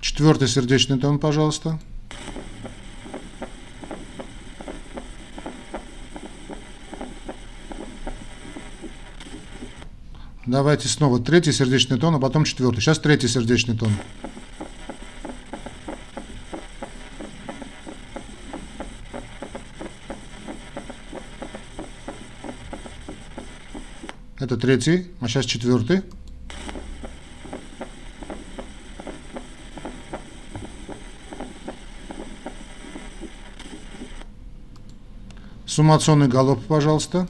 Четвертый 0.02 0.48
сердечный 0.48 0.98
тон, 0.98 1.20
пожалуйста. 1.20 1.80
Давайте 10.48 10.88
снова 10.88 11.20
третий 11.20 11.52
сердечный 11.52 12.00
тон, 12.00 12.16
а 12.16 12.20
потом 12.20 12.46
четвертый. 12.46 12.82
Сейчас 12.82 12.98
третий 12.98 13.28
сердечный 13.28 13.78
тон. 13.78 13.92
Это 24.50 24.58
третий, 24.58 25.12
а 25.22 25.28
сейчас 25.28 25.46
четвертый. 25.46 26.02
Суммационный 35.68 36.28
галоп, 36.28 36.66
пожалуйста. 36.66 37.28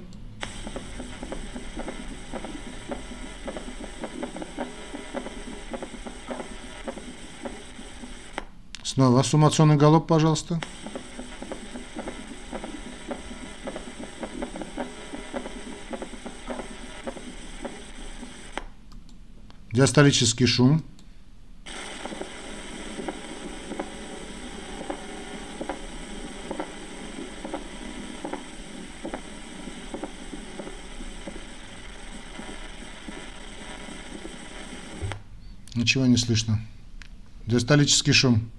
Снова 8.81 9.23
суммационный 9.23 9.75
галоп, 9.75 10.07
пожалуйста. 10.07 10.61
Диастолический 19.79 20.45
шум. 20.45 20.83
Ничего 35.75 36.07
не 36.07 36.17
слышно. 36.17 36.59
Диастолический 37.47 38.11
шум. 38.11 38.51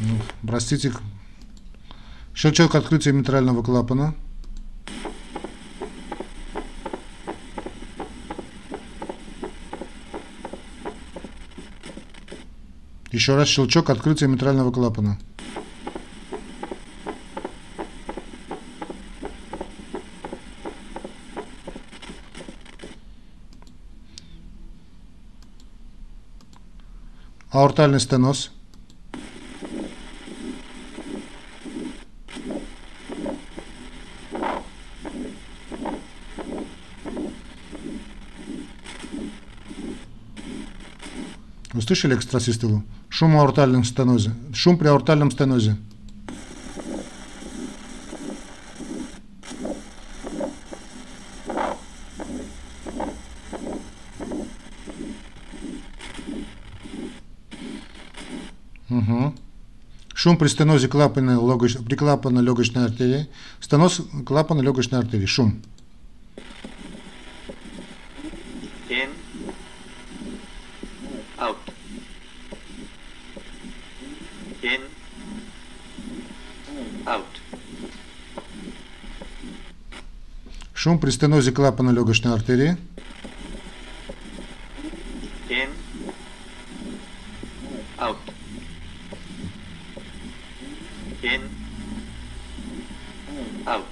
Ну, 0.00 0.16
простите. 0.58 0.92
Щелчок 2.34 2.74
открытия 2.74 3.12
митрального 3.12 3.62
клапана. 3.62 4.14
Еще 13.12 13.36
раз 13.36 13.46
щелчок 13.46 13.88
открытия 13.90 14.26
митрального 14.26 14.72
клапана. 14.72 15.20
Аортальный 27.52 28.00
стеноз. 28.00 28.50
Слышали 41.88 42.14
экстрасистолу? 42.14 42.84
Шум 43.08 43.34
в 43.34 43.40
аортальном 43.40 43.82
стенозе. 43.82 44.32
Шум 44.52 44.76
при 44.76 44.88
аортальном 44.88 45.30
стенозе. 45.30 45.76
Угу. 58.90 59.34
Шум 60.14 60.36
при 60.36 60.48
стенозе 60.48 60.88
клапана, 60.88 61.30
легоч... 61.30 61.78
при 61.78 61.94
клапана 61.94 62.40
легочной 62.40 62.84
артерии. 62.84 63.28
Стеноз 63.60 64.02
клапана 64.26 64.60
легочной 64.60 64.98
артерии. 64.98 65.24
Шум. 65.24 65.62
in, 68.90 69.10
out, 71.38 71.56
in, 74.62 74.80
out, 77.06 77.40
Шум 80.78 81.00
при 81.00 81.10
стенозе 81.10 81.50
клапана 81.50 81.90
легочной 81.90 82.32
артерии. 82.32 82.76
in, 85.50 85.70
out, 87.98 88.16
in, 91.20 91.40
out, 93.66 93.82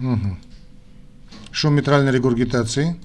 Угу. 0.00 0.36
Шум 1.50 1.74
митральной 1.76 2.12
регургитации. 2.12 3.00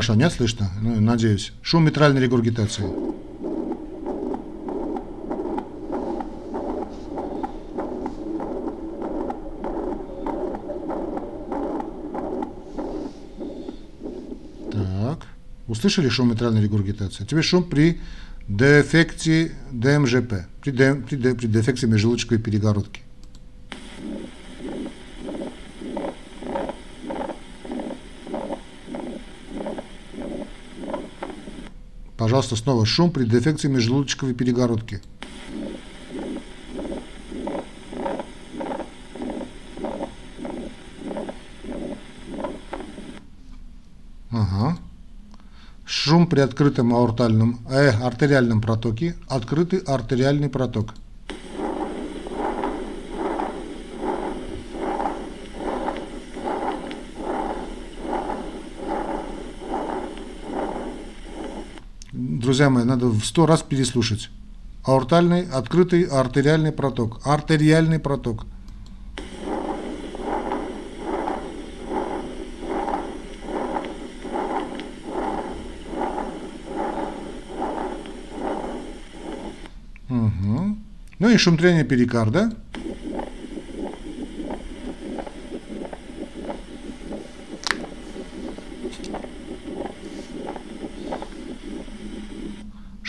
Хорошо, 0.00 0.14
нет 0.14 0.32
слышно? 0.32 0.70
Ну, 0.80 0.98
надеюсь. 0.98 1.52
Шум 1.60 1.84
митральной 1.84 2.22
регургитации. 2.22 2.84
Так. 14.72 15.26
Услышали 15.68 16.08
шум 16.08 16.30
митральной 16.30 16.62
регургитации? 16.62 17.24
Теперь 17.24 17.44
шум 17.44 17.64
при 17.64 18.00
дефекте 18.48 19.52
ДМЖП, 19.70 20.46
при, 20.62 20.70
де- 20.70 20.94
при, 20.94 21.16
де- 21.16 21.34
при 21.34 21.46
дефекте 21.46 21.86
межжелудочковой 21.86 22.40
перегородки. 22.42 23.02
Пожалуйста, 32.40 32.64
снова 32.64 32.86
шум 32.86 33.10
при 33.10 33.24
дефекте 33.26 33.68
межжелудочковой 33.68 34.32
перегородки. 34.32 35.02
Ага. 44.30 44.78
Шум 45.84 46.26
при 46.28 46.40
открытом 46.40 46.94
аортальном, 46.94 47.60
э, 47.68 47.90
артериальном 47.90 48.62
протоке. 48.62 49.16
Открытый 49.28 49.80
артериальный 49.80 50.48
проток. 50.48 50.94
Друзья 62.60 62.74
мои, 62.74 62.84
надо 62.84 63.06
в 63.06 63.24
сто 63.24 63.46
раз 63.46 63.62
переслушать. 63.62 64.28
Аортальный, 64.84 65.48
открытый 65.48 66.02
артериальный 66.02 66.72
проток. 66.72 67.22
Артериальный 67.24 67.98
проток. 67.98 68.44
Мгм. 80.10 80.84
Ну 81.18 81.28
и 81.30 81.38
шум 81.38 81.56
трения 81.56 81.84
перикарда. 81.84 82.52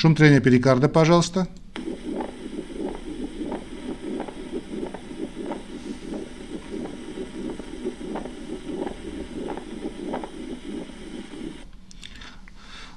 Шум 0.01 0.15
трения 0.15 0.39
перикарда, 0.39 0.89
пожалуйста. 0.89 1.47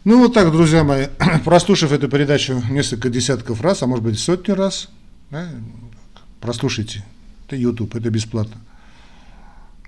Ну 0.05 0.19
вот 0.19 0.33
так, 0.33 0.51
друзья 0.51 0.83
мои, 0.83 1.09
прослушав 1.45 1.93
эту 1.93 2.09
передачу 2.09 2.63
несколько 2.71 3.11
десятков 3.11 3.61
раз, 3.61 3.83
а 3.83 3.87
может 3.87 4.03
быть 4.03 4.19
сотни 4.19 4.53
раз, 4.53 4.89
да, 5.29 5.51
прослушайте. 6.41 7.05
Это 7.47 7.57
YouTube, 7.57 7.95
это 7.97 8.09
бесплатно. 8.09 8.57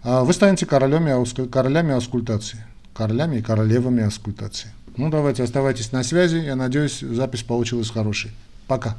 А 0.02 0.22
вы 0.22 0.34
станете 0.34 0.66
королями, 0.66 1.14
королями 1.48 1.94
аускультации. 1.94 2.62
Королями 2.92 3.38
и 3.38 3.42
королевами 3.42 4.04
аускультации. 4.04 4.70
Ну 4.96 5.10
давайте, 5.10 5.42
оставайтесь 5.42 5.92
на 5.92 6.02
связи. 6.02 6.36
Я 6.36 6.56
надеюсь, 6.56 7.00
запись 7.00 7.42
получилась 7.42 7.90
хорошей. 7.90 8.30
Пока. 8.66 8.96